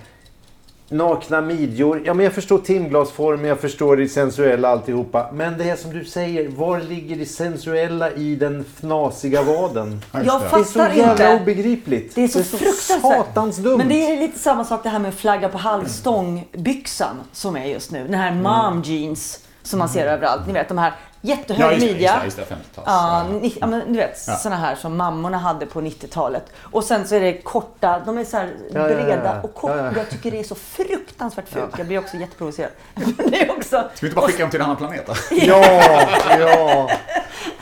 nakna 0.90 1.42
midjor. 1.42 2.02
Ja, 2.06 2.14
men 2.14 2.24
jag 2.24 2.34
förstår 2.34 2.58
timglasformen, 2.58 3.46
jag 3.46 3.60
förstår 3.60 3.98
det 3.98 4.08
sensuella 4.08 4.70
alltihopa. 4.70 5.30
Men 5.34 5.58
det 5.58 5.70
är 5.70 5.76
som 5.76 5.94
du 5.94 6.06
säger, 6.06 6.50
var 6.50 6.80
ligger 6.80 7.16
det 7.16 7.26
sensuella 7.26 8.12
i 8.12 8.36
den 8.36 8.66
fnasiga 8.80 9.44
vaden? 9.44 10.02
Jag 10.12 10.24
det. 10.24 10.30
Det 10.30 10.36
är 10.36 10.64
så 10.64 10.74
fattar 10.74 10.94
jävla 10.94 11.32
inte. 11.32 11.44
obegripligt. 11.44 12.16
Det 12.16 12.24
är 12.24 12.28
så 12.28 12.44
fruktansvärt. 12.44 13.02
satans 13.02 13.58
dumt. 13.58 13.78
Men 13.78 13.90
det 13.90 14.12
är 14.12 14.20
lite 14.20 14.40
samma 14.40 14.66
sak 14.66 14.84
det 14.84 14.90
här 14.90 15.00
med 15.00 15.14
flagga 15.14 15.50
på 15.50 15.58
halvstång-byxan 15.58 17.16
som 17.32 17.56
är 17.56 17.66
just 17.66 17.92
nu. 17.92 18.04
Den 18.04 18.14
här 18.14 18.32
mom 18.32 18.82
jeans 18.82 19.40
som 19.64 19.80
man 19.80 19.90
ser 19.90 20.06
överallt. 20.06 20.48
Ni 20.48 20.54
vet 20.54 20.68
de 20.68 20.78
här 20.78 20.94
jättehöga 21.26 21.66
Ja, 21.66 21.72
just 21.74 21.86
det, 21.88 21.94
midja. 21.94 22.22
just 22.26 22.38
just 22.38 22.50
50-tals. 22.52 22.84
Ja, 22.86 23.26
Ja. 23.32 23.40
ni, 23.42 23.58
ja, 23.62 23.68
men 23.68 23.94
du 23.94 24.00
vet 24.00 24.24
Ja. 24.28 24.36
såna 24.36 24.56
här 24.56 24.76
som 24.76 24.98
mammorna 24.98 25.38
hade 25.38 25.66
på 25.66 25.82
90-talet. 25.82 26.46
Och 26.62 26.84
sen 26.84 27.08
så 27.08 27.16
är 27.16 27.20
det 27.20 27.42
korta, 27.42 28.00
de 28.06 28.18
är 28.18 28.24
så 28.26 28.38
här 28.38 28.46
Ja, 28.74 28.80
ja, 28.80 28.90
ja, 28.90 29.04
breda 29.04 29.36
ja. 29.36 29.42
och 29.42 29.54
korta. 29.56 29.78
Ja, 29.78 29.86
ja. 29.86 29.92
Jag 29.98 30.10
tycker 30.10 30.32
det 30.32 30.40
är 30.40 30.44
så 30.44 30.56
fruktansvärt 30.56 31.50
fult. 31.50 31.78
Jag 31.78 31.88
blir 31.88 32.00
också 32.00 32.18
jätteprovocerad. 32.18 32.72
Det 33.18 33.42
är 33.42 33.52
också... 33.52 33.70
Ska 33.70 33.88
vi 34.02 34.08
inte 34.08 34.16
bara 34.16 34.28
skicka 34.28 34.44
dem 34.44 34.50
till 34.52 34.60
en 34.60 34.66
annan 34.66 34.78
planet 34.78 35.08
då? 35.08 35.14
Ja, 35.36 36.08
ja. 36.40 36.90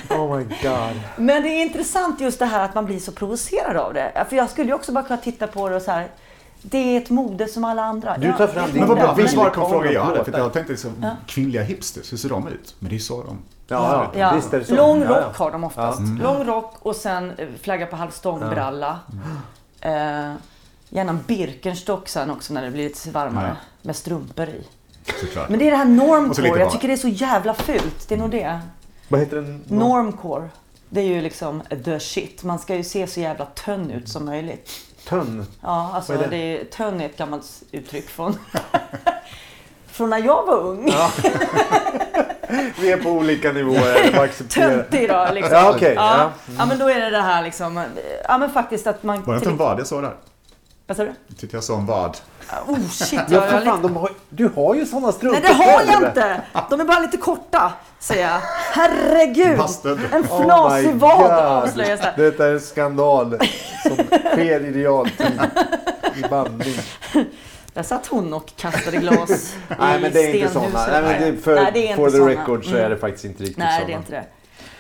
Oh 0.10 0.38
my 0.38 0.44
god. 0.44 1.00
Men 1.16 1.44
det 1.44 1.50
är 1.50 1.62
intressant 1.62 2.22
just 2.22 2.40
det 2.40 2.46
här 2.46 2.66
att 2.66 2.76
man 2.76 2.86
blir 2.86 3.00
så 3.00 3.12
provocerad 3.12 3.78
av 3.78 3.94
det. 3.94 4.26
För 4.30 4.36
jag 4.36 4.50
skulle 4.50 4.68
ju 4.68 4.74
också 4.74 4.92
bara 4.92 5.04
kunna 5.04 5.18
titta 5.20 5.48
på 5.48 5.70
det 5.70 5.76
och 5.76 5.82
så 5.82 5.92
här. 5.92 6.08
Det 6.66 6.78
är 6.78 6.98
ett 7.02 7.10
mode 7.10 7.48
som 7.48 7.64
alla 7.64 7.82
andra. 7.84 8.18
Du 8.18 8.34
tar 8.34 8.48
fram 8.48 8.66
ett 8.66 8.72
din 8.72 8.80
Men 8.80 8.90
vad 8.90 8.98
bra, 8.98 9.14
vi 9.14 9.28
svarar 9.28 9.50
på 9.50 9.62
en 9.64 9.70
fråga 9.70 9.92
jag 9.92 10.04
hade. 10.04 10.24
För 10.26 10.38
jag 10.38 10.54
tänkte 10.54 10.72
liksom, 10.74 11.06
kvinnliga 11.28 11.64
hipsters, 11.64 12.14
hur 12.14 12.18
ser 12.18 12.30
de 12.30 12.48
ut? 12.48 12.76
Men 12.80 12.90
det 12.90 12.96
är 12.96 13.00
så 13.00 13.24
de... 13.24 13.38
Ja, 13.68 14.12
ja. 14.14 14.20
Ja, 14.20 14.36
Visst 14.36 14.54
är 14.54 14.60
det 14.60 14.66
så. 14.66 14.76
lång 14.76 15.04
rock 15.04 15.38
har 15.38 15.52
de 15.52 15.64
oftast. 15.64 16.00
Mm. 16.00 16.22
Lång 16.22 16.44
rock 16.48 16.76
och 16.80 16.96
sen 16.96 17.32
eh, 17.38 17.48
flagga 17.62 17.86
på 17.86 17.96
halvstångbralla. 17.96 19.00
Eh, 19.82 20.34
gärna 20.90 21.14
Birkenstock 21.28 22.10
sen 22.10 22.30
också 22.30 22.54
när 22.54 22.62
det 22.64 22.72
blir 22.72 22.84
lite 22.84 23.12
varmare. 23.12 23.48
Ja. 23.48 23.56
Med 23.82 23.96
strumpor 23.96 24.48
i. 24.48 24.64
Såklart. 25.22 25.50
Men 25.50 25.60
det 25.60 25.68
är 25.68 25.72
det 25.72 25.78
här 25.78 25.86
normcore. 25.86 26.60
Jag 26.60 26.72
tycker 26.72 26.88
det 26.88 26.94
är 26.94 26.98
så 26.98 27.08
jävla 27.08 27.54
fult. 27.54 28.08
Det 28.10 28.16
är 28.16 28.20
nog 28.20 28.32
det. 28.32 28.60
Vad 29.08 29.20
heter 29.20 29.36
den? 29.36 29.64
Normcore. 29.68 30.50
Det 30.90 31.02
är 31.02 31.06
ju 31.06 31.22
liksom 31.22 31.62
the 31.86 32.00
shit. 32.00 32.44
Man 32.44 32.60
ska 32.60 32.76
ju 32.76 32.84
se 32.84 33.08
så 33.08 33.20
jävla 33.20 33.46
tönn 33.46 33.92
ut 33.92 34.10
som 34.10 34.26
möjligt. 34.26 34.72
Tönn. 35.08 35.46
Ja, 35.62 35.92
alltså 35.94 36.14
Vad 36.14 36.22
är 36.26 36.30
det? 36.30 36.38
det? 36.38 36.60
är, 36.62 36.66
tönn 36.66 37.02
är 37.02 37.06
ett 37.06 37.18
gammalt 37.18 37.64
uttryck 37.72 38.10
från, 38.10 38.36
från 39.94 40.10
när 40.10 40.18
jag 40.18 40.46
var 40.46 40.58
ung. 40.58 40.86
Vi 42.80 42.92
är 42.92 42.98
på 42.98 43.10
olika 43.10 43.52
nivåer. 43.52 44.12
Jag 44.14 44.24
accepterar. 44.24 44.70
Töntig 44.70 45.10
då 45.10 45.28
liksom. 45.34 45.54
Ja, 45.54 45.72
okej, 45.76 45.94
ja. 45.96 46.18
ja. 46.18 46.32
ja, 46.58 46.66
men 46.66 46.80
då 46.80 46.90
är 46.90 47.00
det 47.00 47.10
det 47.10 47.22
här 47.22 47.44
liksom. 47.44 47.84
Ja, 48.28 48.38
men 48.38 48.50
faktiskt 48.50 48.88
att 48.88 49.04
man... 49.04 49.24
Var 49.24 49.34
det 49.34 49.38
inte 49.38 49.50
en 49.50 49.58
vad 49.58 49.80
jag 49.80 49.88
såg 49.88 50.02
där? 50.02 50.14
Vad 50.88 50.98
sa 50.98 51.04
du? 51.04 51.14
Jag 51.28 51.38
tyckte 51.38 51.58
jag 51.58 51.64
såg 51.64 51.80
en 51.80 51.86
vad. 51.86 52.18
Oh 52.68 52.90
shit, 52.90 53.22
Ja, 53.30 53.42
för 53.42 53.62
fan, 53.62 53.82
de 53.82 53.96
har, 53.96 54.10
du 54.30 54.50
har 54.56 54.76
ju 54.76 54.86
sådana 54.86 55.12
strumpor 55.12 55.40
Nej, 55.44 55.54
det 55.58 55.64
har 55.64 55.82
jag 55.82 56.10
inte! 56.10 56.42
De 56.70 56.80
är 56.80 56.86
bara 56.86 57.00
lite 57.00 57.18
korta, 57.18 57.74
säger 58.00 58.24
jag. 58.24 58.40
Herregud! 58.72 59.58
Bastard. 59.58 60.00
En 60.12 60.22
Oh 60.22 60.42
fnasig 60.42 60.96
vad 60.96 61.18
God. 61.18 61.32
avslöjas 61.32 62.02
där. 62.02 62.14
Detta 62.18 62.48
är 62.48 62.52
en 62.52 62.62
skandal 62.62 63.40
som 63.84 63.96
sker 64.32 64.60
i 64.66 64.72
realtid. 64.72 65.42
I 66.16 66.22
bandning. 66.30 66.76
Där 67.74 67.84
satt 67.84 68.08
hon 68.08 68.34
och 68.34 68.56
kastade 68.56 68.98
glas 68.98 69.56
Nej, 69.80 69.98
i 69.98 70.02
men 70.02 70.12
det 70.14 70.20
är 70.20 70.36
inte 70.36 70.54
sådana. 70.54 70.86
Nej, 70.88 71.02
men 71.02 71.36
det, 71.36 71.42
för, 71.42 71.56
Nej, 71.56 71.72
det 71.74 71.92
är 71.92 71.96
for 71.96 72.10
the 72.10 72.18
såna. 72.18 72.32
record 72.32 72.64
så 72.66 72.70
Mm. 72.72 72.86
är 72.86 72.90
det 72.90 72.98
faktiskt 72.98 73.26
inte 73.26 73.44
riktigt 73.44 73.58
Nej, 73.58 73.68
sådana. 73.74 73.88
det 73.88 73.94
är 73.94 73.98
inte 73.98 74.12
det. 74.12 74.24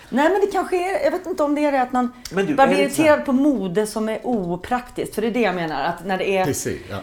Nej, 0.09 0.29
men 0.31 0.41
det 0.41 0.47
kanske 0.51 0.75
är, 0.99 1.03
jag 1.03 1.11
vet 1.11 1.25
inte 1.25 1.43
om 1.43 1.55
det 1.55 1.65
är 1.65 1.71
det 1.71 1.81
att 1.81 1.91
man 1.91 2.13
Men 2.31 2.45
du, 2.45 2.55
börjar 2.55 2.69
bli 2.73 2.81
irriterad 2.81 3.25
på 3.25 3.31
mode 3.33 3.87
som 3.87 4.09
är 4.09 4.19
opraktiskt. 4.23 5.15
För 5.15 5.21
det 5.21 5.27
är 5.27 5.31
det 5.31 5.41
jag 5.41 5.55
menar, 5.55 5.83
att 5.83 6.05
när 6.05 6.17
det 6.17 6.37
är 6.37 6.45
Precis, 6.45 6.81
ja. 6.89 6.97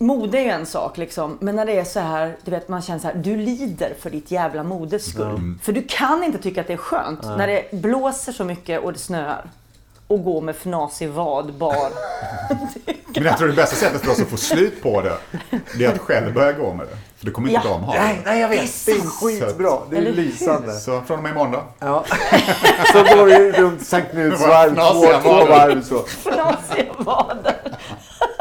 Mode 0.00 0.38
är 0.38 0.42
ju 0.42 0.48
en 0.50 0.66
sak 0.66 0.98
liksom, 0.98 1.38
men 1.40 1.56
när 1.56 1.66
det 1.66 1.78
är 1.78 1.84
så 1.84 2.00
här, 2.00 2.36
du 2.44 2.50
vet 2.50 2.68
man 2.68 2.82
känner 2.82 2.98
så 3.00 3.06
här, 3.06 3.14
du 3.14 3.36
lider 3.36 3.94
för 4.00 4.10
ditt 4.10 4.30
jävla 4.30 4.62
modes 4.62 5.10
skull. 5.10 5.54
För 5.62 5.72
du 5.72 5.82
kan 5.88 6.24
inte 6.24 6.38
tycka 6.38 6.60
att 6.60 6.66
det 6.66 6.72
är 6.72 6.76
skönt 6.76 7.22
när 7.22 7.46
det 7.46 7.70
blåser 7.72 8.32
så 8.32 8.44
mycket 8.44 8.80
och 8.80 8.92
det 8.92 8.98
snöar. 8.98 9.50
Och 10.08 10.24
gå 10.24 10.40
med 10.40 10.54
fnasig 10.56 11.08
vad 11.10 11.52
bar. 11.54 11.88
Men 13.14 13.24
jag 13.24 13.38
tror 13.38 13.48
det 13.48 13.54
bästa 13.54 13.76
sättet 13.76 14.00
för 14.04 14.10
oss 14.12 14.20
att 14.20 14.28
få 14.28 14.36
slut 14.36 14.82
på 14.82 15.00
det, 15.00 15.12
det 15.78 15.84
är 15.84 15.92
att 15.92 15.98
själv 15.98 16.34
börja 16.34 16.52
gå 16.52 16.74
med 16.74 16.86
det. 16.86 16.96
För 17.18 17.26
det 17.26 17.32
kommer 17.32 17.48
inte 17.48 17.60
Ja. 17.64 17.70
de 17.72 17.82
ha. 17.84 17.94
Nej, 17.94 18.20
nej, 18.24 18.40
jag 18.40 18.48
vet. 18.48 18.86
Det 18.86 18.92
Det 18.92 18.98
är 18.98 19.02
skitbra. 19.06 19.78
Det 19.90 19.96
är 19.96 20.00
Eller 20.00 20.10
hur? 20.10 20.16
lysande. 20.22 20.72
Så 20.72 21.00
från 21.02 21.16
och 21.16 21.22
med 21.22 21.32
imorgon 21.32 21.52
då. 21.52 21.62
Ja. 21.78 22.04
Så 22.92 22.98
går 23.16 23.26
du 23.26 23.52
runt 23.52 23.86
Sankt 23.86 24.10
Knuts 24.10 24.40
varv, 24.40 24.74
Knasiga 24.74 25.20
två, 25.20 25.28
två 25.28 25.44
varv. 25.46 25.82
så. 25.82 25.98
Fnasiga 26.06 26.92
vad. 26.98 27.46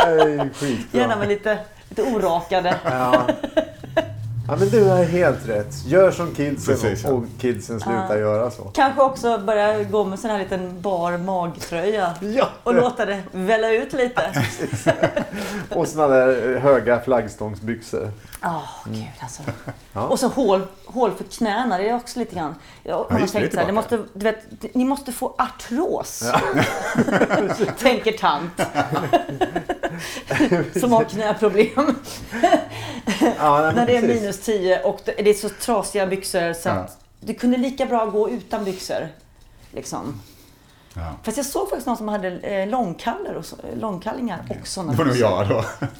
Nej, 0.07 0.49
skitbra. 0.53 0.99
Gärna 0.99 1.15
med 1.15 1.27
lite, 1.27 1.57
lite 1.89 2.03
orakade. 2.03 2.75
Ja. 2.85 3.21
Ja, 4.47 4.55
men 4.55 4.69
du 4.69 4.83
har 4.89 5.03
helt 5.03 5.47
rätt. 5.49 5.85
Gör 5.85 6.11
som 6.11 6.35
kidsen 6.35 6.75
Precis, 6.75 7.03
ja. 7.03 7.11
och 7.11 7.23
kidsen 7.39 7.79
slutar 7.79 8.07
Ja. 8.15 8.17
göra 8.17 8.51
så. 8.51 8.63
Kanske 8.63 9.01
också 9.01 9.37
börja 9.37 9.83
gå 9.83 10.03
med 10.05 10.19
sån 10.19 10.29
här 10.31 10.39
liten 10.39 10.81
bar 10.81 11.17
magtröja. 11.17 12.13
Ja. 12.21 12.49
Och 12.63 12.73
låta 12.75 13.05
det 13.05 13.23
välla 13.31 13.69
ut 13.71 13.93
lite. 13.93 14.31
Och 15.69 15.87
såna 15.87 16.07
där 16.07 16.59
höga 16.59 16.99
flaggstångsbyxor. 16.99 18.11
Ja, 18.41 18.63
gud 18.85 19.05
alltså. 19.19 19.41
Ja. 19.93 20.01
Och 20.07 20.19
så 20.19 20.27
hål, 20.27 20.61
hål 20.85 21.11
för 21.17 21.23
knäna, 21.23 21.77
det 21.77 21.89
är 21.89 21.95
också 21.95 22.19
lite 22.19 22.35
grann. 22.35 22.55
Jag 22.83 22.95
har 22.97 23.03
tänkt 23.19 23.31
så 23.31 23.37
här, 23.37 23.43
det 23.43 23.49
tillbaka. 23.49 23.71
måste, 23.71 23.97
du 24.13 24.23
vet, 24.23 24.75
ni 24.75 24.85
måste 24.85 25.11
få 25.11 25.35
artros. 25.37 26.23
Tänker 27.79 28.11
tant. 28.11 28.61
Som 30.79 30.91
har 30.91 31.03
knäproblem. 31.03 31.69
Ja, 33.39 33.61
nej, 33.61 33.75
När 33.75 33.85
det 33.85 33.97
är 33.97 34.01
precis. 34.01 34.21
minus 34.21 34.39
10 34.39 34.79
och 34.83 34.99
det 35.05 35.29
är 35.29 35.33
så 35.33 35.49
trasiga 35.49 36.07
byxor 36.07 36.53
så 36.53 36.69
Ja. 36.69 36.87
du 37.19 37.33
kunde 37.33 37.57
lika 37.57 37.85
bra 37.85 38.05
gå 38.05 38.29
utan 38.29 38.63
byxor. 38.63 39.07
Liksom. 39.71 40.21
Ja. 40.93 41.13
Fast 41.23 41.37
jag 41.37 41.45
såg 41.45 41.69
faktiskt 41.69 41.87
någon 41.87 41.97
som 41.97 42.07
hade 42.07 42.27
eh, 42.27 42.67
långkallar 42.67 43.33
och 43.33 43.45
så, 43.45 43.55
långkallingar 43.79 44.39
och 44.61 44.67
sådana 44.67 44.91
Det 44.91 44.97
får 44.97 45.05
nog 45.05 45.15
jag 45.15 45.47
då. 45.49 45.63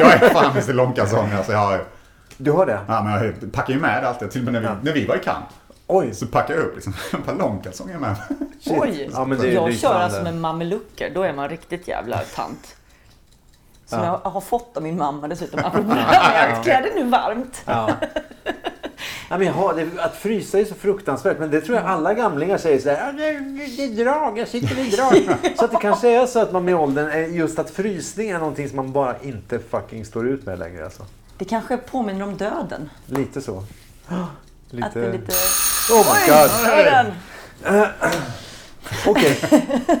jag 0.00 0.12
är 0.12 0.28
fan 0.28 0.50
Mr 0.50 0.72
Långkalsonger. 0.72 1.36
Alltså 1.36 1.52
jag, 1.52 1.58
har- 1.58 1.84
Du 2.36 2.50
har 2.52 2.66
det? 2.66 2.80
ja, 2.88 3.02
men 3.02 3.12
jag 3.12 3.52
packar 3.52 3.72
ju 3.74 3.80
med 3.80 4.04
allt 4.04 4.20
det. 4.20 4.28
Till 4.28 4.46
och 4.46 4.52
med 4.52 4.62
när 4.62 4.70
vi, 4.74 4.84
när 4.84 4.92
vi 4.92 5.06
var 5.06 5.16
i 5.16 5.18
Cannes. 5.18 5.48
Oj. 5.86 6.14
Så 6.14 6.26
packar 6.26 6.54
jag 6.54 6.62
upp 6.64 6.74
liksom 6.74 6.94
ett 7.12 7.26
par 7.26 7.34
långkalsonger 7.34 7.98
med. 7.98 8.14
Oj! 8.66 9.10
Ja, 9.12 9.24
men 9.24 9.38
det 9.38 9.48
är 9.48 9.52
jag 9.54 9.74
kör 9.78 9.94
alltså 9.94 10.22
med 10.22 10.34
mamelucker. 10.34 11.10
Då 11.14 11.22
är 11.22 11.32
man 11.32 11.48
riktigt 11.48 11.88
jävla 11.88 12.18
tant. 12.18 12.76
Som 13.86 13.98
Ja. 13.98 14.20
jag 14.24 14.30
har 14.30 14.40
fått 14.40 14.76
av 14.76 14.82
min 14.82 14.98
mamma 14.98 15.28
dessutom. 15.28 15.60
Apropå 15.64 15.94
det 15.94 16.00
här 16.00 16.48
med 16.48 16.58
att 16.58 16.64
klä 16.64 16.80
det 16.80 17.02
nu 17.02 17.10
varmt. 17.10 17.62
Ja. 17.66 17.90
Ja, 19.30 19.38
men 19.38 19.46
ja, 19.46 19.72
det, 19.76 19.88
att 20.02 20.16
frysa 20.16 20.58
är 20.60 20.64
så 20.64 20.74
fruktansvärt, 20.74 21.38
men 21.38 21.50
det 21.50 21.60
tror 21.60 21.76
jag 21.78 21.86
alla 21.86 22.14
gamlingar 22.14 22.58
säger 22.58 22.78
så 22.78 22.88
här. 22.90 23.06
"Ja, 23.06 23.12
Det, 23.12 23.32
det, 23.76 23.84
är 24.00 24.04
drag, 24.04 24.38
jag 24.38 24.48
sitter 24.48 24.78
i 24.78 24.90
drag. 24.90 25.36
så 25.58 25.64
att 25.64 25.70
det 25.70 25.76
kanske 25.80 26.08
är 26.22 26.26
så 26.26 26.40
att 26.42 26.52
man 26.52 26.64
med 26.64 26.74
åldern, 26.76 27.08
är 27.10 27.18
just 27.18 27.58
att 27.58 27.70
frysning 27.70 28.30
är 28.30 28.38
någonting 28.38 28.68
som 28.68 28.76
man 28.76 28.92
bara 28.92 29.14
inte 29.22 29.58
fucking 29.58 30.04
står 30.04 30.28
ut 30.28 30.46
med 30.46 30.58
längre. 30.58 30.84
Alltså. 30.84 31.02
Det 31.38 31.44
kanske 31.44 31.76
påminner 31.76 32.22
om 32.24 32.36
döden. 32.36 32.90
Lite 33.06 33.40
så. 33.42 33.64
Lite... 34.70 34.86
Att 34.86 34.94
det 34.94 35.06
är 35.06 35.12
lite... 35.12 35.32
Oh 35.92 36.06
my 36.14 36.32
god! 36.32 36.50
Hör 37.64 37.94
Okej, 39.06 39.38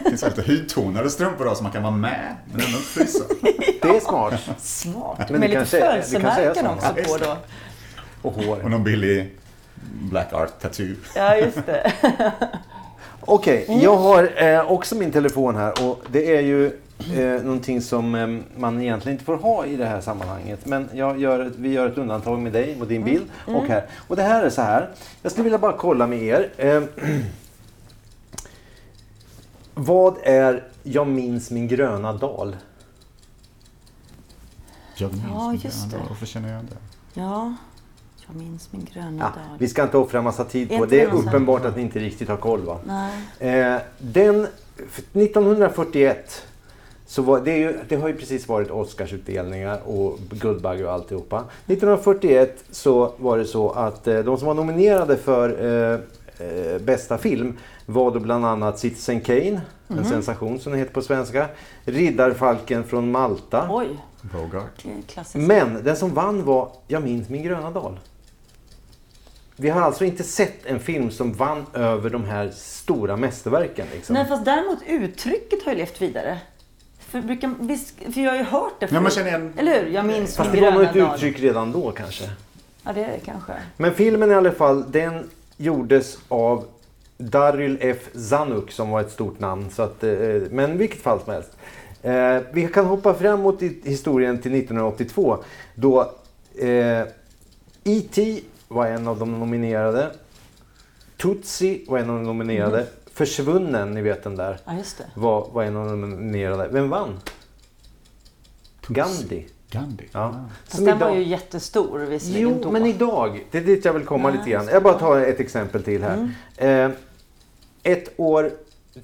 Det 0.04 0.10
finns 0.10 0.22
lite 0.24 0.42
hudtonade 0.52 1.10
strumpor 1.10 1.44
då 1.44 1.54
så 1.54 1.62
man 1.62 1.72
kan 1.72 1.82
vara 1.82 1.92
med 1.94 2.36
men 2.44 2.60
ändå 2.60 2.66
inte 2.78 2.80
frysa. 2.88 3.24
det 3.82 3.88
är 3.88 4.00
smart. 4.00 4.40
Smart. 4.58 5.30
Men 5.30 5.40
Med 5.40 5.50
lite 5.50 5.64
födelsemärken 5.64 6.64
så. 6.64 6.70
också 6.70 6.94
Ja, 6.96 7.02
på 7.06 7.16
då. 7.24 7.36
Och 8.22 8.32
hår. 8.34 8.60
Och 8.64 8.70
någon 8.70 8.84
billig 8.84 9.30
black 10.02 10.32
art 10.32 10.60
tattoo. 10.60 10.94
Ja, 11.14 11.36
just 11.36 11.66
det. 11.66 11.92
Okej, 13.20 13.78
jag 13.82 13.96
har 13.96 14.42
eh, 14.42 14.70
också 14.72 14.94
min 14.94 15.10
telefon 15.12 15.56
här 15.56 15.84
och 15.88 16.02
det 16.12 16.36
är 16.36 16.40
ju 16.40 16.66
eh, 17.16 17.42
någonting 17.42 17.80
som 17.82 18.14
eh, 18.14 18.26
man 18.60 18.82
egentligen 18.82 19.14
inte 19.14 19.24
får 19.24 19.36
ha 19.36 19.66
i 19.66 19.76
det 19.76 19.86
här 19.86 20.00
sammanhanget. 20.00 20.66
Men 20.66 20.88
jag 20.92 21.20
gör, 21.20 21.46
ett- 21.46 21.52
vi 21.58 21.72
gör 21.72 21.86
ett 21.88 21.98
undantag 21.98 22.38
med 22.38 22.52
dig 22.52 22.76
och 22.80 22.86
din 22.86 23.04
bild 23.04 23.24
och 23.46 23.64
här. 23.64 23.84
Och 24.08 24.16
det 24.16 24.22
här 24.22 24.44
är 24.44 24.50
så 24.50 24.62
här. 24.62 24.88
Jag 25.22 25.32
skulle 25.32 25.44
vilja 25.44 25.58
bara 25.58 25.72
kolla 25.72 26.06
med 26.06 26.22
er. 26.22 26.48
Eh, 26.56 26.82
vad 29.78 30.16
är 30.22 30.64
Jag 30.82 31.06
minns 31.06 31.50
min 31.50 31.68
gröna 31.68 32.12
dal? 32.12 32.56
Jag 34.96 35.12
minns 35.12 35.24
Ja, 35.34 35.48
det. 35.58 35.64
just 35.64 35.90
det. 35.90 35.96
Varför 36.08 36.26
känner 36.26 36.52
jag 36.54 36.64
det? 36.64 36.76
Ja, 37.20 37.54
jag 38.26 38.36
minns 38.36 38.72
min 38.72 38.84
gröna 38.92 39.16
Ja, 39.18 39.24
dag. 39.24 39.56
vi 39.58 39.68
ska 39.68 39.82
inte 39.82 39.98
offra 39.98 40.22
massa 40.22 40.44
tid 40.44 40.68
på 40.68 40.84
det. 40.84 40.96
det 40.96 41.00
är 41.02 41.14
uppenbart 41.14 41.64
att 41.64 41.76
ni 41.76 41.82
inte 41.82 41.98
riktigt 41.98 42.28
har 42.28 42.36
koll 42.36 42.60
va? 42.60 42.78
Nej. 42.86 43.60
Eh, 43.60 43.80
den, 43.98 44.46
1941 45.12 46.42
så 47.06 47.22
var, 47.22 47.40
det, 47.40 47.50
är 47.52 47.56
ju, 47.58 47.78
det 47.88 47.96
har 47.96 48.08
ju 48.08 48.16
precis 48.16 48.48
varit 48.48 48.70
Oscarsutdelningar 48.70 49.80
och 49.86 50.18
Guldbagge 50.30 50.84
och 50.84 50.92
alltihopa. 50.92 51.36
1941 51.66 52.64
så 52.70 53.12
var 53.18 53.38
det 53.38 53.44
så 53.44 53.70
att 53.70 54.08
eh, 54.08 54.18
de 54.18 54.38
som 54.38 54.46
var 54.46 54.54
nominerade 54.54 55.16
för 55.16 55.48
eh, 55.94 55.98
eh, 56.38 56.78
bästa 56.80 57.18
film 57.18 57.58
var 57.86 58.10
då 58.10 58.20
bland 58.20 58.46
annat 58.46 58.78
Citizen 58.78 59.20
Kane, 59.20 59.60
en 59.88 60.04
sensation 60.04 60.60
som 60.60 60.72
det 60.72 60.78
heter 60.78 60.92
på 60.92 61.02
svenska. 61.02 61.48
Riddarfalken 61.84 62.84
från 62.84 63.10
Malta. 63.10 63.66
Oj, 63.70 63.88
Bogart. 64.22 64.84
Men 65.32 65.84
den 65.84 65.96
som 65.96 66.14
vann 66.14 66.44
var 66.44 66.70
Jag 66.88 67.02
minns 67.02 67.28
min 67.28 67.42
gröna 67.42 67.70
dal. 67.70 67.98
Vi 69.56 69.68
har 69.68 69.80
alltså 69.82 70.04
inte 70.04 70.22
sett 70.22 70.66
en 70.66 70.80
film 70.80 71.10
som 71.10 71.32
vann 71.32 71.66
över 71.74 72.10
de 72.10 72.24
här 72.24 72.50
stora 72.54 73.16
mästerverken. 73.16 73.86
Liksom. 73.94 74.14
Nej, 74.14 74.26
fast 74.28 74.44
däremot 74.44 74.78
uttrycket 74.86 75.62
har 75.64 75.72
ju 75.72 75.78
levt 75.78 76.02
vidare. 76.02 76.38
För, 76.98 77.20
brukar, 77.20 77.54
visst, 77.60 77.94
för 78.14 78.20
jag 78.20 78.30
har 78.30 78.36
ju 78.38 78.44
hört 78.44 78.72
det 78.80 78.84
Ja, 78.86 78.88
förut. 78.88 79.02
man 79.02 79.10
känner 79.10 79.28
igen- 79.28 79.52
Eller 79.56 79.84
hur? 79.84 79.90
Jag 79.90 80.06
minns 80.06 80.36
Fast 80.36 80.52
min 80.52 80.62
det 80.62 80.70
var 80.70 80.78
nog 80.78 80.82
ett 80.82 80.96
uttryck 81.14 81.40
redan 81.40 81.72
då 81.72 81.90
kanske. 81.92 82.24
Ja, 82.82 82.92
det 82.92 83.04
är 83.04 83.08
det 83.12 83.20
kanske. 83.24 83.52
Men 83.76 83.94
filmen 83.94 84.30
i 84.30 84.34
alla 84.34 84.52
fall, 84.52 84.84
den 84.92 85.30
gjordes 85.56 86.18
av 86.28 86.64
Daryl 87.18 87.78
F. 87.80 88.08
Zanuck 88.14 88.70
som 88.70 88.90
var 88.90 89.00
ett 89.00 89.10
stort 89.10 89.40
namn. 89.40 89.70
Så 89.70 89.82
att, 89.82 90.04
eh, 90.04 90.10
men 90.50 90.78
vilket 90.78 91.00
fall 91.02 91.20
som 91.24 91.32
helst. 91.32 91.50
Eh, 92.02 92.38
vi 92.52 92.68
kan 92.74 92.86
hoppa 92.86 93.14
framåt 93.14 93.62
i 93.62 93.80
historien 93.84 94.42
till 94.42 94.52
1982 94.54 95.38
då 95.74 96.00
eh, 96.58 97.00
E.T. 97.84 98.40
var 98.68 98.86
en 98.86 99.08
av 99.08 99.18
de 99.18 99.40
nominerade. 99.40 100.10
Tootsie 101.16 101.80
var 101.88 101.98
en 101.98 102.10
av 102.10 102.16
de 102.16 102.22
nominerade. 102.24 102.86
Försvunnen, 103.12 103.94
ni 103.94 104.02
vet 104.02 104.22
den 104.24 104.36
där, 104.36 104.58
Ja, 104.64 104.74
just 104.74 104.98
det. 104.98 105.04
var, 105.14 105.48
var 105.52 105.62
en 105.64 105.76
av 105.76 105.86
de 105.86 106.00
nominerade. 106.00 106.68
Vem 106.72 106.88
vann? 106.90 107.20
Gandhi. 108.88 109.46
Gandhi. 109.70 110.04
Ja. 110.12 110.44
Fast 110.64 110.76
Som 110.76 110.84
den 110.84 110.96
idag- 110.96 111.08
var 111.08 111.16
ju 111.16 111.22
jättestor 111.24 111.98
visserligen 111.98 112.48
Jo, 112.48 112.60
då. 112.62 112.70
men 112.70 112.86
idag, 112.86 113.46
det 113.50 113.58
är 113.58 113.62
dit 113.64 113.84
jag 113.84 113.92
vill 113.92 114.04
komma 114.04 114.28
Nej, 114.28 114.38
lite 114.38 114.50
grann. 114.50 114.68
Jag 114.68 114.82
bara 114.82 114.98
tar 114.98 115.20
ett 115.20 115.40
exempel 115.40 115.82
till 115.82 116.02
här. 116.02 116.30
Eh, 116.56 116.90
ett 117.82 118.08
år, 118.20 118.50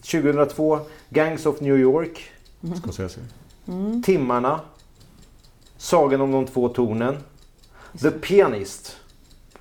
2002, 0.02 0.78
Gangs 1.10 1.46
of 1.46 1.60
New 1.60 1.78
York, 1.78 2.30
Scorsese. 2.82 3.20
Timmarna, 4.04 4.60
Sagan 5.76 6.20
om 6.20 6.32
de 6.32 6.46
två 6.46 6.68
tornen, 6.68 7.16
The 8.00 8.10
Pianist. 8.10 8.96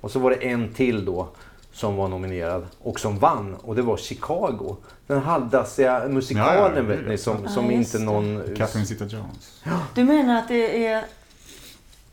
Och 0.00 0.10
så 0.10 0.18
var 0.18 0.30
det 0.30 0.36
en 0.36 0.72
till 0.74 1.04
då 1.04 1.28
som 1.72 1.96
var 1.96 2.08
nominerad 2.08 2.66
och 2.82 3.00
som 3.00 3.18
vann 3.18 3.54
och 3.54 3.74
det 3.74 3.82
var 3.82 3.96
Chicago. 3.96 4.76
Den 5.06 5.18
halvdassiga 5.22 6.02
musikalen 6.08 6.72
Ja, 6.74 6.76
ja, 6.76 6.82
vet 6.82 7.06
ni 7.08 7.18
som, 7.18 7.36
Ja, 7.44 7.50
som 7.50 7.70
just 7.70 7.94
inte 7.94 7.98
det. 7.98 8.04
någon... 8.12 8.42
Catherine 8.56 8.86
Zeta-Jones. 8.86 9.62
Du 9.94 10.04
menar 10.04 10.38
att 10.38 10.48
det 10.48 10.86
är... 10.86 11.04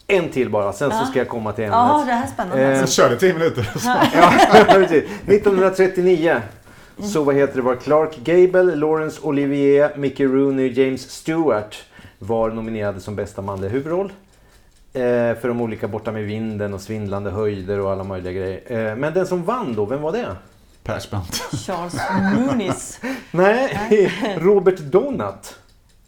En 0.07 0.29
till 0.29 0.49
bara, 0.49 0.73
sen 0.73 0.91
så 0.91 0.97
Ja. 0.97 1.05
ska 1.05 1.19
jag 1.19 1.29
komma 1.29 1.51
till 1.53 1.63
ämnet. 1.63 1.77
Ja, 1.77 2.03
det 2.07 2.11
här 2.13 2.23
är 2.23 2.27
spännande. 2.27 2.63
Eh, 2.79 2.85
Så 2.85 2.91
körde 2.91 3.15
tio 3.17 3.33
minuter. 3.33 3.69
Ja, 3.85 4.01
precis. 4.67 5.03
1939 5.27 6.41
så 7.03 7.23
vad 7.23 7.35
heter 7.35 7.55
det 7.55 7.61
var 7.61 7.75
Clark 7.75 8.17
Gable, 8.17 8.75
Laurence 8.75 9.21
Olivier, 9.21 9.91
Mickey 9.97 10.25
Rooney, 10.25 10.67
James 10.71 11.09
Stewart 11.11 11.75
var 12.19 12.49
nominerade 12.49 12.99
som 12.99 13.15
bästa 13.15 13.41
manliga 13.41 13.71
huvudroll. 13.71 14.13
Eh, 14.93 15.35
för 15.39 15.47
de 15.47 15.61
olika 15.61 15.87
Borta 15.87 16.11
med 16.11 16.23
vinden 16.23 16.73
och 16.73 16.81
Svindlande 16.81 17.31
höjder 17.31 17.79
och 17.79 17.91
alla 17.91 18.03
möjliga 18.03 18.33
grejer. 18.33 18.89
Eh, 18.89 18.95
men 18.95 19.13
den 19.13 19.27
som 19.27 19.43
vann 19.43 19.75
då, 19.75 19.85
vem 19.85 20.01
var 20.01 20.11
det? 20.11 20.35
Persbrandt. 20.83 21.35
Charles 21.65 21.95
Moonis. 22.35 22.99
Nej, 23.31 24.11
Robert 24.39 24.79
Donat. 24.79 25.59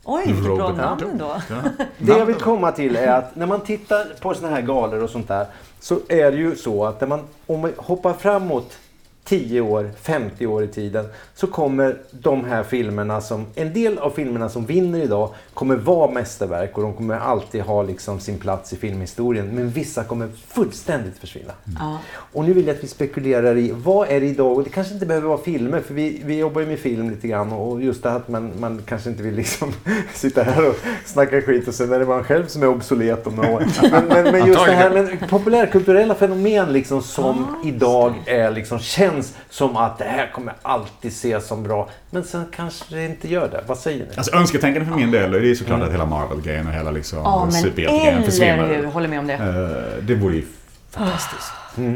Oj, 0.03 0.23
vilket 0.25 0.43
bra 0.43 0.55
Robert 0.55 0.77
namn 0.77 1.17
då. 1.17 1.35
Ja. 1.49 1.55
Det 1.97 2.11
jag 2.17 2.25
vill 2.25 2.35
komma 2.35 2.71
till 2.71 2.95
är 2.95 3.07
att 3.07 3.35
när 3.35 3.45
man 3.45 3.61
tittar 3.61 4.05
på 4.21 4.33
såna 4.33 4.49
här 4.49 4.61
galor 4.61 5.03
och 5.03 5.09
sånt 5.09 5.27
där 5.27 5.45
så 5.79 5.99
är 6.09 6.31
det 6.31 6.37
ju 6.37 6.55
så 6.55 6.85
att 6.85 7.01
när 7.01 7.07
man, 7.07 7.27
om 7.47 7.59
man 7.59 7.73
hoppar 7.77 8.13
framåt 8.13 8.77
10 9.23 9.61
år, 9.61 9.91
50 10.01 10.47
år 10.47 10.63
i 10.63 10.67
tiden 10.67 11.05
så 11.35 11.47
kommer 11.47 11.97
de 12.11 12.45
här 12.45 12.63
filmerna 12.63 13.21
som, 13.21 13.45
en 13.55 13.73
del 13.73 13.97
av 13.97 14.09
filmerna 14.09 14.49
som 14.49 14.65
vinner 14.65 14.99
idag 14.99 15.29
kommer 15.53 15.75
vara 15.75 16.11
mästerverk 16.11 16.77
och 16.77 16.83
de 16.83 16.93
kommer 16.93 17.19
alltid 17.19 17.61
ha 17.61 17.83
liksom 17.83 18.19
sin 18.19 18.39
plats 18.39 18.73
i 18.73 18.75
filmhistorien. 18.75 19.47
Men 19.47 19.69
vissa 19.69 20.03
kommer 20.03 20.29
fullständigt 20.47 21.17
försvinna. 21.17 21.53
Ja. 21.79 21.97
Och 22.13 22.45
nu 22.45 22.53
vill 22.53 22.67
jag 22.67 22.75
att 22.75 22.83
vi 22.83 22.87
spekulerar 22.87 23.57
i 23.57 23.71
vad 23.71 24.09
är 24.09 24.21
det 24.21 24.27
idag? 24.27 24.57
Och 24.57 24.63
det 24.63 24.69
kanske 24.69 24.93
inte 24.93 25.05
behöver 25.05 25.27
vara 25.27 25.37
filmer 25.37 25.81
för 25.81 25.93
vi, 25.93 26.21
vi 26.25 26.37
jobbar 26.37 26.61
ju 26.61 26.67
med 26.67 26.79
film 26.79 27.09
lite 27.09 27.27
grann 27.27 27.51
och 27.51 27.81
just 27.81 28.03
det 28.03 28.09
här 28.09 28.17
att 28.17 28.27
man, 28.27 28.51
man 28.59 28.81
kanske 28.85 29.09
inte 29.09 29.23
vill 29.23 29.35
liksom 29.35 29.73
sitta 30.13 30.43
här 30.43 30.69
och 30.69 30.75
snacka 31.05 31.41
skit 31.41 31.67
och 31.67 31.73
sen 31.73 31.93
är 31.93 31.99
det 31.99 32.05
man 32.05 32.23
själv 32.23 32.47
som 32.47 32.63
är 32.63 32.67
obsolet 32.67 33.27
om 33.27 33.35
några 33.35 33.51
år. 33.51 33.65
Men, 33.81 34.05
men, 34.07 34.23
men 34.23 34.47
just 34.47 34.65
det 34.65 34.71
här 34.71 34.89
med 34.89 35.29
populärkulturella 35.29 36.15
fenomen 36.15 36.73
liksom 36.73 37.01
som 37.01 37.61
idag 37.65 38.13
är 38.25 38.51
liksom 38.51 38.79
känns 39.13 39.33
som 39.49 39.75
att 39.77 39.97
det 39.97 40.03
här 40.05 40.31
kommer 40.33 40.53
alltid 40.61 41.11
ses 41.11 41.47
som 41.47 41.63
bra. 41.63 41.89
Men 42.09 42.23
sen 42.23 42.45
kanske 42.55 42.95
det 42.95 43.05
inte 43.05 43.27
gör 43.27 43.47
det. 43.49 43.63
Vad 43.67 43.77
säger 43.77 44.05
ni? 44.05 44.11
Alltså 44.17 44.35
önsketänkande 44.35 44.89
för 44.89 44.95
min 44.95 45.11
del, 45.11 45.31
det 45.31 45.51
är 45.51 45.55
såklart 45.55 45.81
att 45.81 45.93
hela 45.93 46.05
Marvel-grejen 46.05 46.67
och 46.67 46.73
hela 46.73 46.91
liksom 46.91 47.19
Ja, 47.19 47.43
men 47.43 47.51
superhjältegrejen 47.51 48.07
eller 48.07 48.17
hur? 48.17 48.25
försvinner. 48.31 48.85
Håller 48.85 49.07
med 49.07 49.19
om 49.19 49.27
det. 49.27 49.33
Eh, 49.33 50.03
Det 50.03 50.15
vore 50.15 50.35
ju 50.35 50.45
fantastiskt. 50.89 51.51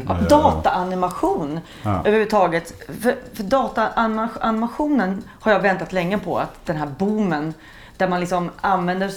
Ja, 0.08 0.14
dataanimation 0.28 1.60
Ja. 1.82 2.00
överhuvudtaget. 2.00 2.72
För, 3.02 3.14
för 3.34 3.42
dataanimationen 3.42 5.22
har 5.40 5.52
jag 5.52 5.60
väntat 5.60 5.92
länge 5.92 6.18
på. 6.18 6.38
Att 6.38 6.66
den 6.66 6.76
här 6.76 6.86
boomen 6.98 7.54
där 7.96 8.08
man 8.08 8.20
liksom 8.20 8.50
använder 8.60 9.10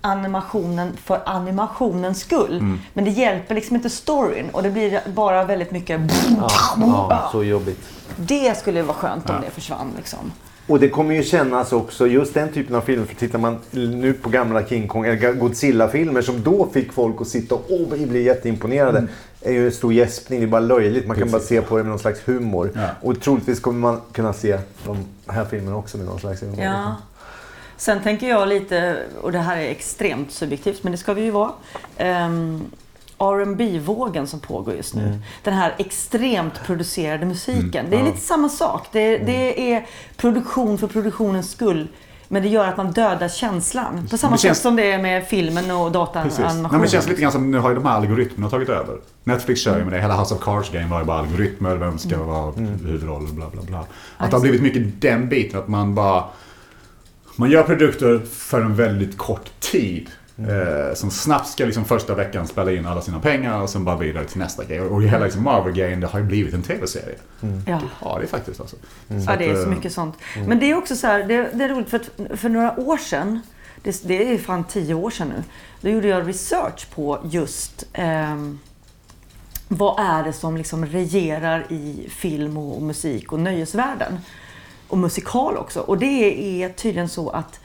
animationen 0.00 0.96
för 1.04 1.20
animationens 1.26 2.20
skull. 2.20 2.58
Mm. 2.58 2.78
Men 2.92 3.04
det 3.04 3.10
hjälper 3.10 3.54
liksom 3.54 3.76
inte 3.76 3.90
storyn 3.90 4.50
och 4.52 4.62
det 4.62 4.70
blir 4.70 5.00
bara 5.14 5.44
väldigt 5.44 5.70
mycket... 5.70 6.00
Ja, 6.38 6.48
ja, 7.10 7.28
så 7.32 7.44
jobbigt. 7.44 7.80
Det 8.16 8.58
skulle 8.58 8.82
vara 8.82 8.96
skönt 8.96 9.30
om 9.30 9.34
Ja. 9.36 9.42
det 9.44 9.50
försvann. 9.50 9.92
Liksom. 9.96 10.32
Och 10.66 10.80
det 10.80 10.88
kommer 10.88 11.14
ju 11.14 11.22
kännas 11.22 11.72
också, 11.72 12.06
just 12.06 12.34
den 12.34 12.52
typen 12.52 12.76
av 12.76 12.80
filmer, 12.80 13.06
för 13.06 13.14
tittar 13.14 13.38
man 13.38 13.58
nu 13.70 14.12
på 14.12 14.28
gamla 14.28 14.64
King 14.66 14.88
Kong 14.88 15.04
eller 15.06 15.32
Godzilla-filmer 15.32 16.22
som 16.22 16.42
då 16.42 16.68
fick 16.72 16.92
folk 16.92 17.20
att 17.20 17.28
sitta 17.28 17.54
och 17.54 17.70
oh, 17.70 18.06
bli 18.06 18.22
jätteimponerade. 18.22 19.06
är 19.42 19.52
ju 19.52 19.66
en 19.66 19.72
stor 19.72 19.92
gäspning, 19.92 20.40
det 20.40 20.46
är 20.46 20.48
bara 20.48 20.60
löjligt. 20.60 21.06
Man 21.06 21.16
kan 21.16 21.22
Mm. 21.22 21.32
Precis. 21.32 21.48
bara 21.50 21.62
se 21.62 21.68
på 21.68 21.76
det 21.76 21.82
med 21.82 21.90
någon 21.90 21.98
slags 21.98 22.20
humor. 22.28 22.70
Ja. 22.74 22.80
Och 23.00 23.20
troligtvis 23.20 23.60
kommer 23.60 23.78
man 23.80 24.00
kunna 24.12 24.32
se 24.32 24.58
de 24.86 24.96
här 25.26 25.44
filmerna 25.44 25.76
också 25.76 25.96
med 25.96 26.06
någon 26.06 26.20
slags 26.20 26.42
humor. 26.42 26.60
Ja. 26.64 26.96
Sen 27.80 28.02
tänker 28.02 28.28
jag 28.28 28.48
lite, 28.48 28.96
och 29.22 29.32
det 29.32 29.38
här 29.38 29.56
är 29.56 29.70
extremt 29.70 30.32
subjektivt, 30.32 30.82
men 30.82 30.92
det 30.92 30.98
ska 30.98 31.14
vi 31.14 31.22
ju 31.22 31.30
vara. 31.30 31.50
Ehm, 31.96 32.62
rb 33.18 33.80
vågen 33.80 34.26
som 34.26 34.40
pågår 34.40 34.74
just 34.74 34.94
nu. 34.94 35.02
Mm. 35.06 35.18
Den 35.42 35.54
här 35.54 35.74
extremt 35.78 36.64
producerade 36.66 37.26
musiken. 37.26 37.86
Mm. 37.86 37.90
Det 37.90 37.96
är 37.96 38.04
lite 38.04 38.20
samma 38.20 38.48
sak. 38.48 38.86
Det, 38.92 39.14
Mm. 39.14 39.26
det 39.26 39.72
är 39.72 39.86
produktion 40.16 40.78
för 40.78 40.86
produktionens 40.86 41.50
skull. 41.50 41.88
Men 42.28 42.42
det 42.42 42.48
gör 42.48 42.66
att 42.68 42.76
man 42.76 42.92
dödar 42.92 43.28
känslan. 43.28 44.06
På 44.10 44.16
samma 44.18 44.36
känns- 44.36 44.56
sätt 44.56 44.62
som 44.62 44.76
det 44.76 44.92
är 44.92 44.98
med 44.98 45.26
filmen 45.26 45.70
och. 45.70 45.92
Nej, 45.92 46.62
men 46.70 46.80
det 46.80 46.88
känns 46.88 47.08
lite 47.08 47.20
grann 47.22 47.32
som 47.32 47.50
nu 47.50 47.58
har 47.58 47.68
ju 47.68 47.74
de 47.74 47.84
här 47.84 47.92
algoritmerna 47.96 48.50
tagit 48.50 48.68
över. 48.68 48.96
Netflix 49.24 49.60
kör 49.60 49.78
ju 49.78 49.84
med 49.84 49.92
det. 49.92 50.00
Hela 50.00 50.16
House 50.20 50.34
of 50.34 50.40
Cards 50.40 50.70
game 50.70 50.86
var 50.86 50.98
ju 50.98 51.04
bara 51.04 51.18
algoritmer. 51.18 51.76
Vem 51.76 51.98
ska 51.98 52.22
vara 52.22 52.52
huvudrollen? 52.52 53.34
Bla 53.34 53.46
bla 53.50 53.62
bla. 53.62 53.84
Att 54.16 54.30
det 54.30 54.36
har 54.36 54.40
blivit 54.40 54.62
mycket 54.62 55.00
den 55.00 55.28
biten. 55.28 55.60
Att 55.60 55.68
man 55.68 55.94
bara... 55.94 56.24
Man 57.36 57.50
gör 57.50 57.62
produkter 57.62 58.20
för 58.30 58.60
en 58.60 58.76
väldigt 58.76 59.18
kort 59.18 59.60
tid. 59.60 60.10
Eh, 60.48 60.94
som 60.94 61.10
snabbt 61.10 61.48
ska 61.48 61.64
liksom 61.64 61.84
första 61.84 62.14
veckan 62.14 62.46
spela 62.46 62.72
in 62.72 62.86
alla 62.86 63.00
sina 63.00 63.20
pengar 63.20 63.60
och 63.60 63.70
sen 63.70 63.84
bara 63.84 63.96
vidare 63.96 64.24
till 64.24 64.38
nästa 64.38 64.64
grej. 64.64 64.80
Och 64.80 65.02
hela 65.02 65.24
liksom 65.24 65.42
Marvel-grejen 65.42 66.00
det 66.00 66.06
har 66.06 66.18
ju 66.18 66.24
blivit 66.24 66.54
en 66.54 66.62
tv-serie. 66.62 67.14
Ja. 67.66 67.80
Ja, 68.02 68.16
det 68.18 68.24
är 68.24 68.28
faktiskt 68.28 68.60
alltså. 68.60 68.76
Ja, 69.08 69.32
att, 69.32 69.38
det 69.38 69.44
är 69.44 69.54
så 69.54 69.62
eh, 69.62 69.68
mycket 69.68 69.92
sånt. 69.92 70.14
Men 70.46 70.58
det 70.58 70.70
är 70.70 70.74
också 70.74 70.96
så 70.96 71.06
här, 71.06 71.24
det, 71.24 71.50
det 71.52 71.64
är 71.64 71.68
roligt 71.68 71.90
för 71.90 71.96
att 71.96 72.40
för 72.40 72.48
några 72.48 72.80
år 72.80 72.96
sedan, 72.96 73.40
det, 73.82 74.02
det 74.04 74.34
är 74.34 74.38
fan 74.38 74.64
tio 74.64 74.94
år 74.94 75.10
sedan 75.10 75.28
nu, 75.28 75.44
då 75.80 75.88
gjorde 75.88 76.08
jag 76.08 76.28
research 76.28 76.86
på 76.94 77.18
just 77.24 77.86
ehm, 77.92 78.58
vad 79.68 80.00
är 80.00 80.24
det 80.24 80.32
som 80.32 80.56
liksom 80.56 80.86
regerar 80.86 81.66
i 81.72 82.08
film 82.10 82.56
och, 82.56 82.76
och 82.76 82.82
musik 82.82 83.32
och 83.32 83.40
nöjesvärlden. 83.40 84.18
Och 84.90 84.98
musikal 84.98 85.56
också. 85.56 85.80
Och 85.80 85.98
det 85.98 86.62
är 86.62 86.68
tydligen 86.68 87.08
så 87.08 87.30
att 87.30 87.60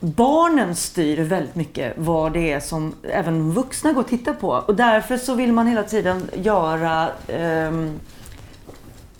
barnen 0.00 0.76
styr 0.76 1.22
väldigt 1.22 1.54
mycket 1.54 1.94
vad 1.96 2.32
det 2.32 2.52
är 2.52 2.60
som 2.60 2.94
även 3.02 3.52
vuxna 3.52 3.92
går 3.92 4.00
och 4.00 4.08
tittar 4.08 4.32
på. 4.32 4.48
Och 4.48 4.74
därför 4.74 5.16
så 5.16 5.34
vill 5.34 5.52
man 5.52 5.66
hela 5.66 5.82
tiden 5.82 6.30
göra 6.34 7.08
ehm, 7.28 8.00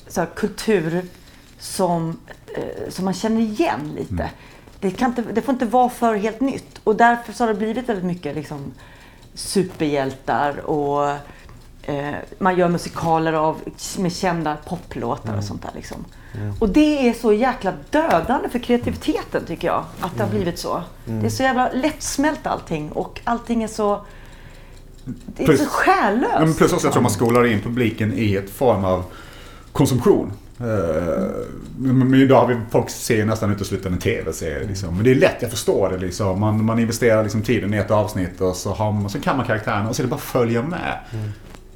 så 0.09 0.27
kultur 0.35 1.05
som, 1.59 2.21
eh, 2.55 2.91
som 2.91 3.05
man 3.05 3.15
känner 3.15 3.41
igen 3.41 3.93
lite. 3.97 4.31
Det, 4.81 4.91
kan 4.91 5.09
inte, 5.09 5.23
det 5.23 5.43
får 5.43 5.53
inte 5.53 5.67
vara 5.67 5.89
för 5.89 6.15
helt 6.15 6.41
nytt. 6.41 6.81
Och 6.85 6.97
därför 6.97 7.33
så 7.33 7.45
har 7.45 7.49
det 7.49 7.59
blivit 7.59 7.89
väldigt 7.89 8.05
mycket 8.05 8.35
liksom, 8.35 8.73
superhjältar 9.35 10.61
och 10.61 11.17
eh, 11.83 12.15
man 12.39 12.57
gör 12.59 12.69
musikaler 12.69 13.33
av, 13.33 13.57
med 13.99 14.13
kända 14.13 14.57
poplåtar 14.69 15.37
och 15.37 15.45
sånt 15.45 15.63
där. 15.63 15.71
Liksom. 15.75 16.05
Och 16.59 16.69
det 16.69 17.09
är 17.09 17.13
så 17.13 17.33
jäkla 17.33 17.73
dödande 17.91 18.49
för 18.49 18.59
kreativiteten 18.59 19.45
tycker 19.47 19.69
jag. 19.69 19.85
Att 20.01 20.17
det 20.17 20.23
har 20.23 20.31
blivit 20.31 20.59
så. 20.59 20.83
Det 21.05 21.27
är 21.27 21.31
så 21.31 21.43
jävla 21.43 21.71
lättsmält 21.73 22.47
allting 22.47 22.93
och 22.93 23.21
allting 23.25 23.63
är 23.63 23.69
så... 23.69 24.05
Det 25.05 25.43
är 25.43 25.47
Plus- 25.47 25.61
så 25.61 25.67
själlöst. 25.67 26.35
Men 26.41 26.55
plus 26.55 26.73
också 26.73 26.87
jag 26.87 26.93
tror 26.93 27.03
man 27.03 27.11
skolar 27.13 27.47
in 27.47 27.61
publiken 27.61 28.13
i 28.17 28.35
ett 28.35 28.51
form 28.51 28.85
av 28.85 29.05
konsumtion. 29.73 30.33
Eh, 30.61 31.25
Men 31.79 32.15
idag 32.15 32.41
har 32.41 32.47
vi, 32.47 32.57
folk 32.71 32.91
ser 32.91 33.25
nästan 33.25 33.53
uteslutande 33.53 33.99
tv-serier. 34.01 34.69
Liksom. 34.69 34.95
Men 34.95 35.05
det 35.05 35.11
är 35.11 35.15
lätt, 35.15 35.37
jag 35.43 35.51
förstår 35.51 35.91
det. 35.91 35.99
Liksom. 35.99 36.41
Man, 36.41 36.65
man 36.65 36.79
investerar 36.79 37.23
liksom 37.23 37.43
tiden 37.43 37.75
i 37.75 37.77
ett 37.77 37.91
avsnitt 37.91 38.41
och 38.41 38.57
så, 38.57 38.73
har 38.73 38.93
man, 38.93 39.11
så 39.11 39.21
kan 39.21 39.37
man 39.37 39.47
karaktärerna 39.47 39.89
och 39.89 39.97
så 39.97 40.03
är 40.03 40.05
det 40.05 40.11
bara 40.11 40.17
att 40.17 40.23
följa 40.23 40.63
med. 40.63 40.99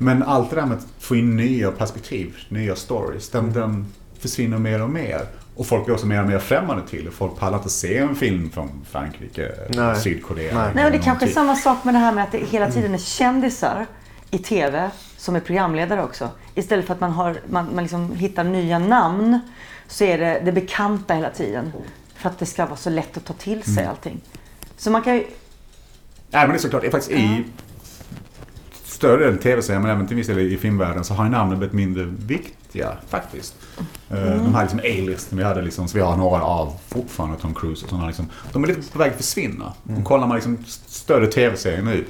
Men 0.04 0.22
allt 0.22 0.50
det 0.50 0.56
där 0.56 0.66
med 0.66 0.78
att 0.78 0.86
få 0.98 1.16
in 1.16 1.36
nya 1.36 1.70
perspektiv, 1.70 2.36
nya 2.48 2.76
stories, 2.76 3.28
den, 3.30 3.52
den 3.52 3.86
försvinner 4.18 4.58
mer 4.58 4.82
och 4.82 4.90
mer. 4.90 5.20
Och 5.56 5.66
folk 5.66 5.84
blir 5.84 5.94
också 5.94 6.06
mer 6.06 6.20
och 6.22 6.28
mer 6.28 6.38
främmande 6.38 6.82
till. 6.88 7.10
Folk 7.10 7.38
pallar 7.38 7.58
inte 7.58 7.70
se 7.70 7.98
en 7.98 8.14
film 8.14 8.50
från 8.50 8.70
Frankrike, 8.90 9.52
Nej. 9.68 10.00
Sydkorea. 10.00 10.54
Nej. 10.58 10.72
Nej, 10.74 10.84
och 10.84 10.90
det 10.90 10.98
kanske 10.98 11.10
är 11.24 11.34
någonting. 11.34 11.34
samma 11.34 11.56
sak 11.56 11.84
med 11.84 11.94
det 11.94 11.98
här 11.98 12.12
med 12.12 12.24
att 12.24 12.32
det 12.32 12.38
hela 12.38 12.70
tiden 12.70 12.94
är 12.94 12.98
kändisar 12.98 13.86
i 14.30 14.38
TV 14.38 14.90
som 15.16 15.36
är 15.36 15.40
programledare 15.40 16.02
också. 16.02 16.28
Istället 16.54 16.86
för 16.86 16.94
att 16.94 17.00
man, 17.00 17.10
har, 17.10 17.36
man, 17.46 17.74
man 17.74 17.84
liksom 17.84 18.12
hittar 18.16 18.44
nya 18.44 18.78
namn 18.78 19.40
så 19.88 20.04
är 20.04 20.18
det 20.18 20.42
det 20.44 20.52
bekanta 20.52 21.14
hela 21.14 21.30
tiden. 21.30 21.72
För 22.14 22.28
att 22.28 22.38
det 22.38 22.46
ska 22.46 22.66
vara 22.66 22.76
så 22.76 22.90
lätt 22.90 23.16
att 23.16 23.24
ta 23.24 23.32
till 23.32 23.62
sig 23.62 23.72
Mm. 23.78 23.90
allting. 23.90 24.20
Så 24.76 24.90
man 24.90 25.02
kan 25.02 25.14
ju... 25.14 25.20
Nej 26.30 26.46
men 26.46 26.48
det 26.48 26.56
är 26.56 26.58
såklart, 26.58 26.82
det 26.82 26.88
är 26.88 26.90
faktiskt 26.92 27.12
i 27.12 27.44
större 28.94 29.24
delen 29.24 29.38
tv-serier 29.38 29.80
men 29.80 29.90
även 29.90 30.06
till 30.06 30.16
viss 30.16 30.26
del 30.26 30.38
i 30.38 30.56
filmvärlden 30.56 31.04
så 31.04 31.14
har 31.14 31.24
ju 31.24 31.30
namnen 31.30 31.58
blivit 31.58 31.74
mindre 31.74 32.04
viktiga 32.04 32.92
faktiskt. 33.08 33.54
Eh, 34.10 34.16
De 34.24 34.54
här 34.54 34.62
liksom 34.62 34.78
A-listen 34.78 35.38
vi 35.38 35.44
hade 35.44 35.62
liksom, 35.62 35.88
så 35.88 35.96
vi 35.98 36.02
har 36.04 36.16
några 36.16 36.42
av 36.42 36.72
fortfarande, 36.88 37.38
Tom 37.38 37.54
Cruise 37.54 37.84
och 37.84 37.90
sådana 37.90 38.06
liksom. 38.06 38.26
De 38.52 38.64
är 38.64 38.68
lite 38.68 38.92
på 38.92 38.98
väg 38.98 39.10
att 39.10 39.16
försvinna. 39.16 39.72
Och 39.98 40.04
kollar 40.04 40.26
man 40.26 40.34
liksom 40.36 40.58
större 40.86 41.26
tv-serier 41.26 41.82
nu, 41.82 42.04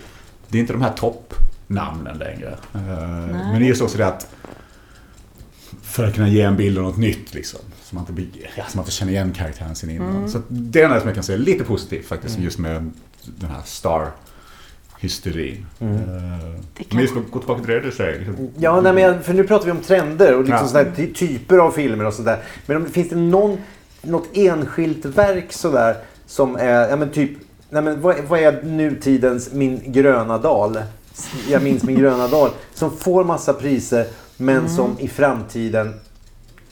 det 0.49 0.59
är 0.59 0.61
inte 0.61 0.73
de 0.73 0.83
här 0.83 0.93
toppnamnen 0.93 2.19
längre. 2.19 2.59
Eh, 2.75 2.81
Men 3.31 3.59
det 3.59 3.65
är 3.67 3.69
just 3.69 3.83
också 3.83 3.99
det 3.99 4.07
att 4.07 4.29
för 5.83 6.05
att 6.05 6.15
kunna 6.15 6.29
ge 6.29 6.43
en 6.43 6.57
bild 6.57 6.79
av 6.79 6.85
något 6.85 6.97
nytt 6.97 7.35
liksom. 7.35 7.61
Så 7.83 7.95
man 7.95 8.07
inte, 8.09 8.39
ja, 8.57 8.65
så 8.69 8.77
man 8.77 8.83
inte 8.83 8.93
känner 8.93 9.13
igen 9.13 9.33
karaktären 9.33 9.75
sin 9.75 9.91
innan. 9.91 10.31
Så 10.31 10.39
att 10.39 10.45
det 10.49 10.83
är 10.83 10.89
det 10.89 10.99
som 11.01 11.09
jag 11.09 11.15
kan 11.15 11.25
säga 11.25 11.39
lite 11.39 11.65
positivt 11.65 12.07
faktiskt 12.07 12.39
just 12.39 12.59
med 12.59 12.91
den 13.25 13.51
här 13.51 13.63
star-hysterin. 13.65 14.13
Eh, 15.81 15.89
Det 16.77 16.85
kan- 16.85 16.97
Men 16.97 17.01
just 17.01 17.17
att 17.17 17.31
gå 17.31 17.39
tillbaka 17.39 17.63
till 17.65 17.71
det 17.75 17.81
du 17.81 17.91
säger. 17.93 18.19
Liksom. 18.19 18.49
Ja, 18.59 18.81
nej, 18.81 18.93
men 18.93 19.03
jag, 19.03 19.25
för 19.25 19.35
nu 19.35 19.45
pratar 19.45 19.65
vi 19.67 19.71
om 19.73 19.81
trender 19.81 20.35
och 20.35 20.41
liksom 20.45 20.59
Ja. 20.63 20.69
sådär, 20.69 20.93
ty- 20.97 21.13
typer 21.15 21.59
av 21.59 21.71
filmer 21.71 22.05
och 22.05 22.15
sådär. 22.15 22.39
Men 22.67 22.77
om, 22.77 22.87
finns 22.87 23.09
det 23.09 23.17
någon, 23.17 23.59
något 24.03 24.29
enskilt 24.35 25.05
verk 25.05 25.53
sådär 25.53 25.97
som 26.27 26.57
är, 26.57 26.89
ja 26.89 26.97
men 26.97 27.11
typ, 27.11 27.31
nej 27.71 27.83
men 27.83 28.01
vad, 28.01 28.17
vad 28.29 28.41
är 28.41 28.63
nutidens 28.63 29.53
Min 29.53 29.81
gröna 29.87 30.39
dal? 30.39 30.79
Jag 31.49 31.63
minns 31.63 31.83
Min 31.83 31.99
gröna 31.99 32.29
dal. 32.29 32.51
Som 32.75 32.97
får 32.97 33.25
massa 33.25 33.53
priser 33.53 34.07
men 34.37 34.57
Mm. 34.59 34.69
som 34.69 34.97
i 34.99 35.09
framtiden 35.09 35.95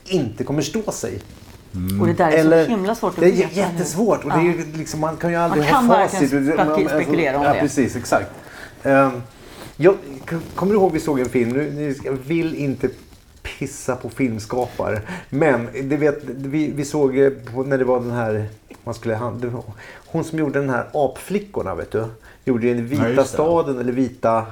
inte 0.05 0.45
kommer 0.45 0.63
stå 0.63 0.93
sig. 0.93 1.19
Och 2.01 2.07
det 2.07 2.13
där 2.13 2.29
är 2.31 2.37
Eller- 2.37 2.65
så 2.65 2.71
himla 2.71 2.95
svårt 2.95 3.15
att 3.15 3.21
Det 3.21 3.27
är 3.27 3.33
veta 3.33 3.51
jättesvårt. 3.55 4.25
Och 4.25 4.31
det 4.31 4.37
är 4.37 4.79
liksom, 4.79 5.01
man 5.01 5.17
kan 5.17 5.31
ju 5.31 5.37
aldrig 5.37 5.67
kan 5.67 5.87
ha 5.87 5.97
verkligen 5.97 6.29
facit. 6.31 6.59
spek- 6.59 6.89
spekulera 6.95 7.39
om 7.39 7.45
ja, 7.45 7.53
det. 7.53 7.61
precis, 7.61 7.97
exakt. 7.97 8.31
Um, 8.83 9.23
jag 9.77 9.97
kommer 10.55 10.73
du 10.73 10.79
ihåg 10.79 10.93
vi 10.93 11.01
såg 11.01 11.21
en 11.21 11.29
film, 11.29 11.51
nu, 11.51 11.95
jag 12.05 12.13
vill 12.13 12.55
inte 12.55 12.89
pissa 13.43 13.97
på 13.97 14.11
filmskapare, 14.11 15.01
men 15.31 15.69
det 15.83 15.97
vet, 15.97 16.25
vi, 16.25 16.73
vi 16.73 16.85
såg 16.85 17.19
eh, 17.19 17.31
på, 17.31 17.63
när 17.63 17.79
det 17.79 17.85
var 17.85 18.01
den 18.01 18.11
här, 18.11 18.47
man 18.85 18.95
skulle, 18.95 19.19
hon 20.07 20.25
som 20.25 20.39
gjorde 20.39 20.61
den 20.61 20.71
här 20.71 20.87
Apflickorna 20.93 21.75
vet 21.75 21.93
du, 21.93 22.05
gjorde 22.45 22.75
den 22.75 22.87
Vita 22.87 23.11
Ja, 23.17 23.25
staden 23.25 23.79
eller 23.79 23.93
Vita 23.93 24.47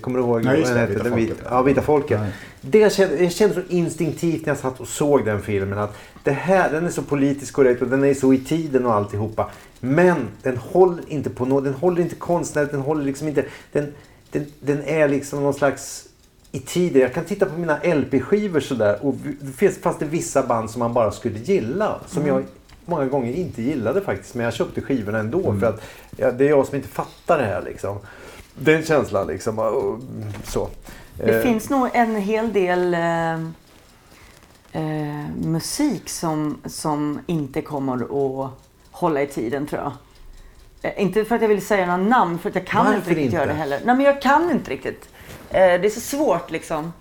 kommer 0.00 0.18
du 0.18 0.24
ihåg 0.24 0.44
Ja, 0.44 0.54
just 0.54 0.74
det? 0.74 0.86
Vita 0.86 1.02
Den 1.02 1.12
folket, 1.12 1.38
ja. 1.44 1.62
Vita 1.62 1.82
folket. 1.82 2.20
Nej. 2.20 2.30
Det 2.60 2.92
kände, 2.92 3.22
jag 3.22 3.32
kände 3.32 3.54
så 3.54 3.60
instinktivt 3.68 4.46
när 4.46 4.48
jag 4.48 4.58
satt 4.58 4.80
och 4.80 4.88
såg 4.88 5.24
den 5.24 5.42
filmen 5.42 5.78
att 5.78 5.96
det 6.24 6.32
här, 6.32 6.72
den 6.72 6.86
är 6.86 6.90
så 6.90 7.02
politiskt 7.02 7.52
korrekt 7.52 7.82
och 7.82 7.88
den 7.88 8.04
är 8.04 8.14
så 8.14 8.32
i 8.32 8.38
tiden 8.38 8.86
och 8.86 8.94
alltihopa. 8.94 9.50
Men 9.80 10.28
den 10.42 10.56
håller 10.56 11.02
inte 11.08 11.30
på 11.30 11.44
något, 11.44 11.64
den 11.64 11.74
håller 11.74 12.02
inte 12.02 12.14
konstnärligt, 12.14 12.72
den 12.72 12.80
håller 12.80 13.04
liksom 13.04 13.28
inte, 13.28 13.44
den, 13.72 13.92
den, 14.30 14.46
den 14.60 14.82
är 14.84 15.08
liksom 15.08 15.42
någon 15.42 15.54
slags 15.54 16.08
i 16.52 16.60
tiden. 16.60 17.02
Jag 17.02 17.14
kan 17.14 17.24
titta 17.24 17.46
på 17.46 17.58
mina 17.58 17.76
LP-skivor 17.76 18.60
sådär 18.60 18.98
och 19.00 19.14
det 19.40 19.52
finns, 19.52 19.78
fanns 19.78 19.98
det 19.98 20.04
vissa 20.04 20.42
band 20.42 20.70
som 20.70 20.78
man 20.78 20.94
bara 20.94 21.10
skulle 21.10 21.38
gilla. 21.38 22.00
Som 22.06 22.26
jag 22.26 22.44
många 22.84 23.06
gånger 23.06 23.32
inte 23.32 23.62
gillade 23.62 24.00
faktiskt. 24.00 24.34
Men 24.34 24.44
jag 24.44 24.54
köpte 24.54 24.80
skivorna 24.80 25.18
ändå 25.18 25.54
för 25.60 25.66
att 25.66 25.82
ja, 26.16 26.32
det 26.32 26.44
är 26.44 26.48
jag 26.48 26.66
som 26.66 26.76
inte 26.76 26.88
fattar 26.88 27.38
det 27.38 27.44
här 27.44 27.62
liksom. 27.62 27.98
Den 28.62 28.82
känslan 28.84 29.26
liksom. 29.26 29.58
och- 29.58 30.00
Så. 30.44 30.68
Det 31.16 31.36
Eh, 31.36 31.42
finns 31.42 31.70
nog 31.70 31.88
en 31.92 32.16
hel 32.16 32.52
del 32.52 32.94
eh, 32.94 33.32
eh, 34.72 35.28
musik 35.36 36.08
som, 36.08 36.60
som 36.66 37.20
inte 37.26 37.62
kommer 37.62 37.94
att 38.44 38.50
hålla 38.90 39.22
i 39.22 39.26
tiden 39.26 39.66
tror 39.66 39.82
jag. 39.82 39.92
Eh, 40.82 41.02
inte 41.02 41.24
för 41.24 41.34
att 41.36 41.42
jag 41.42 41.48
vill 41.48 41.66
säga 41.66 41.86
några 41.86 42.08
namn, 42.08 42.38
för 42.38 42.48
att 42.48 42.54
jag 42.54 42.66
kan 42.66 42.84
Varför 42.84 42.96
inte 42.98 43.10
riktigt 43.10 43.24
inte? 43.24 43.36
göra 43.36 43.46
det 43.46 43.52
heller. 43.54 43.80
Nej, 43.84 43.96
men 43.96 44.06
jag 44.06 44.22
kan 44.22 44.50
inte 44.50 44.70
riktigt. 44.70 45.08
Eh, 45.50 45.58
det 45.60 45.86
är 45.86 45.90
så 45.90 46.00
svårt 46.00 46.50
liksom. 46.50 46.92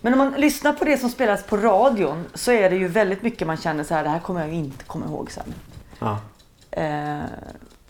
Men 0.00 0.12
om 0.12 0.18
man 0.18 0.32
lyssnar 0.32 0.72
på 0.72 0.84
det 0.84 0.98
som 0.98 1.10
spelas 1.10 1.42
på 1.42 1.56
radion 1.56 2.24
så 2.34 2.52
är 2.52 2.70
det 2.70 2.76
ju 2.76 2.88
väldigt 2.88 3.22
mycket 3.22 3.46
man 3.46 3.56
känner 3.56 3.84
så 3.84 3.94
här, 3.94 4.02
det 4.04 4.08
här 4.10 4.18
kommer 4.20 4.40
jag 4.40 4.48
ju 4.48 4.54
inte 4.56 4.84
komma 4.84 5.06
ihåg 5.06 5.30
sen. 5.30 5.54
ja. 5.98 6.18
Eh, 6.70 7.18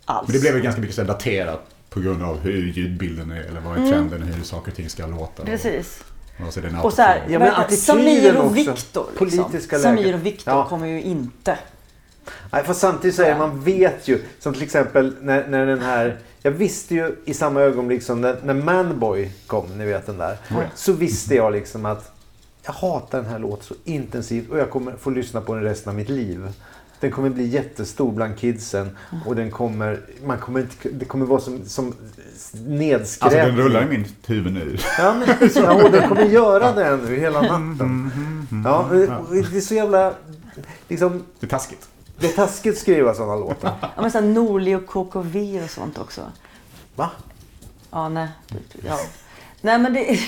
alls. 0.05 0.29
Men 0.29 0.33
det 0.37 0.40
blev 0.40 0.52
väl 0.52 0.62
ganska 0.62 0.81
mycket 0.81 0.96
så 0.96 1.02
daterat 1.05 1.70
på 1.97 2.03
grund 2.03 2.23
av 2.23 2.39
hur 2.39 2.73
ljudbilden 2.73 3.31
är 3.31 3.41
eller 3.41 3.61
vad 3.61 3.79
är 3.79 3.91
trenden, 3.91 4.23
hur 4.23 4.45
saker 4.45 4.71
och 4.71 4.77
ting 4.77 4.89
ska 4.89 5.07
låta. 5.07 5.43
Mm. 5.43 5.55
Precis. 5.55 6.05
Och, 6.41 6.47
och 6.47 6.53
så 6.53 6.61
är 6.61 6.63
det 6.63 6.69
en 6.69 6.77
Och 6.77 6.93
så 6.93 7.03
här. 7.03 7.23
Ja, 7.29 7.39
men 7.39 7.77
Samir 7.77 8.37
och. 8.37 8.57
Viktor. 8.57 9.07
Liksom. 9.21 9.45
Politiska 9.45 9.79
Samir 9.79 10.15
och 10.15 10.27
Viktor 10.27 10.55
Ja. 10.55 10.69
kommer 10.69 10.87
ju 10.87 11.03
inte. 11.03 11.59
Nej, 12.53 12.65
fast 12.65 12.81
samtidigt 12.81 13.17
så 13.17 13.23
är 13.23 13.39
man 13.39 13.61
vet 13.61 14.09
ju. 14.09 14.23
Som 14.39 14.53
till 14.53 14.63
exempel 14.63 15.17
när, 15.21 15.49
när 15.49 15.67
den 15.67 15.81
här... 15.81 16.19
Jag 16.43 16.51
visste 16.51 16.95
ju 16.95 17.17
i 17.25 17.35
samma 17.35 17.61
ögonblick 17.61 18.03
som 18.03 18.21
när, 18.21 18.41
när 18.45 18.55
Manboy 18.55 19.31
kom, 19.47 19.79
ni 19.79 19.85
vet 19.85 20.07
den 20.07 20.19
där. 20.19 20.39
Så 20.75 20.93
visste 20.93 21.35
jag 21.35 21.53
liksom 21.53 21.87
att 21.87 22.13
jag 22.63 22.73
hatar 22.73 23.23
den 23.23 23.31
här 23.31 23.39
låten 23.39 23.65
så 23.65 23.75
intensivt 23.85 24.51
och 24.51 24.59
jag 24.59 24.71
kommer 24.71 24.97
få 24.97 25.11
lyssna 25.11 25.41
på 25.41 25.55
den 25.55 25.63
resten 25.63 25.91
av 25.91 25.97
mitt 25.97 26.09
liv. 26.09 26.49
Den 27.07 27.12
kommer 27.12 27.31
bli 27.31 27.47
jättestor 27.47 28.12
bland 28.12 28.38
kidsen. 28.38 28.97
Och 29.27 29.37
den 29.37 29.51
kommer, 29.51 30.01
man 30.25 30.38
kommer 30.38 30.61
inte, 30.61 30.88
det 30.88 31.05
kommer 31.05 31.27
vara 31.27 31.40
som, 31.40 31.64
som 31.64 31.95
nedskräpning. 32.66 33.40
Alltså 33.40 33.57
den 33.57 33.64
rullar 33.64 33.83
i 33.83 33.99
mitt 33.99 34.31
huvud 34.31 34.53
nu. 34.53 34.77
Ja, 34.99 35.14
men, 35.14 35.51
ja, 35.55 35.85
och 35.85 35.90
den 35.90 36.09
kommer 36.09 36.23
göra 36.23 36.73
det 36.73 36.97
nu 36.97 37.16
hela 37.16 37.40
natten. 37.42 38.11
Ja, 38.64 38.79
och 38.79 39.35
det 39.35 39.57
är 39.57 39.61
så 39.61 39.75
jävla... 39.75 40.14
Liksom, 40.88 41.23
Det 41.40 41.47
är 41.47 41.51
taskigt. 41.51 41.88
det 42.19 42.27
är 42.27 42.33
taskigt 42.33 42.75
att 42.75 42.81
skriva 42.81 43.14
sådana 43.14 43.37
låtar. 43.37 43.73
Ja, 43.81 44.03
men 44.03 44.11
såhär 44.11 44.27
Norli 44.27 44.75
och 44.75 44.87
KKV 44.87 45.62
och 45.64 45.71
sånt 45.71 45.99
också. 45.99 46.21
Va? 46.95 47.11
Ja, 47.90 48.09
nej. 48.09 48.29
Ja. 48.85 48.99
Nej 49.61 49.79
men 49.79 49.92
det... 49.92 50.19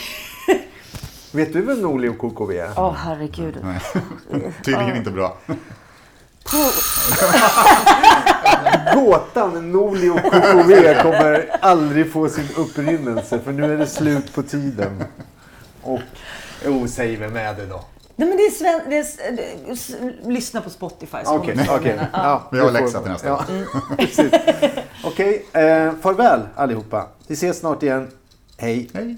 Vet 1.32 1.52
du 1.52 1.62
vem 1.62 1.80
Norli 1.80 2.08
och 2.08 2.18
KKV 2.18 2.58
är? 2.58 2.70
Åh 2.76 2.94
herregud. 2.96 3.58
Nej. 3.62 3.80
Tydligen 4.64 4.96
inte 4.96 5.10
bra. 5.10 5.38
Gåtan 8.94 9.72
Norli 9.72 10.08
och 10.10 10.18
KKV 10.22 11.02
kommer 11.02 11.50
aldrig 11.60 12.12
få 12.12 12.28
sin 12.28 12.48
upprinnelse 12.56 13.38
för 13.40 13.52
nu 13.52 13.72
är 13.74 13.78
det 13.78 13.86
slut 13.86 14.34
på 14.34 14.42
tiden. 14.42 15.04
Och... 15.82 16.00
Jo, 16.64 16.88
säg 16.88 17.16
vem 17.16 17.36
är 17.36 17.54
det 17.54 17.66
då? 17.66 17.84
Nej 18.16 18.28
men 18.28 18.36
det 18.36 18.42
är, 18.42 18.50
sven... 18.50 18.80
det 18.88 18.96
är... 18.98 19.32
det 19.36 19.42
är... 19.68 19.72
s- 19.72 19.90
Lyssna 20.24 20.60
på 20.60 20.70
Spotify. 20.70 21.16
Okej, 21.26 21.54
jag 21.66 21.82
menar. 21.84 22.08
Ja, 22.12 22.48
Vi 22.52 22.58
har 22.58 22.70
läxa 22.70 23.00
till 23.02 23.10
nästa 23.12 23.28
ja, 23.28 23.44
precis. 23.98 24.32
Okej, 25.04 25.46
eh, 25.52 25.92
farväl 26.02 26.40
allihopa. 26.56 27.06
Vi 27.26 27.34
ses 27.34 27.58
snart 27.58 27.82
igen. 27.82 28.08
Hej. 28.56 28.90
Hej. 28.94 29.16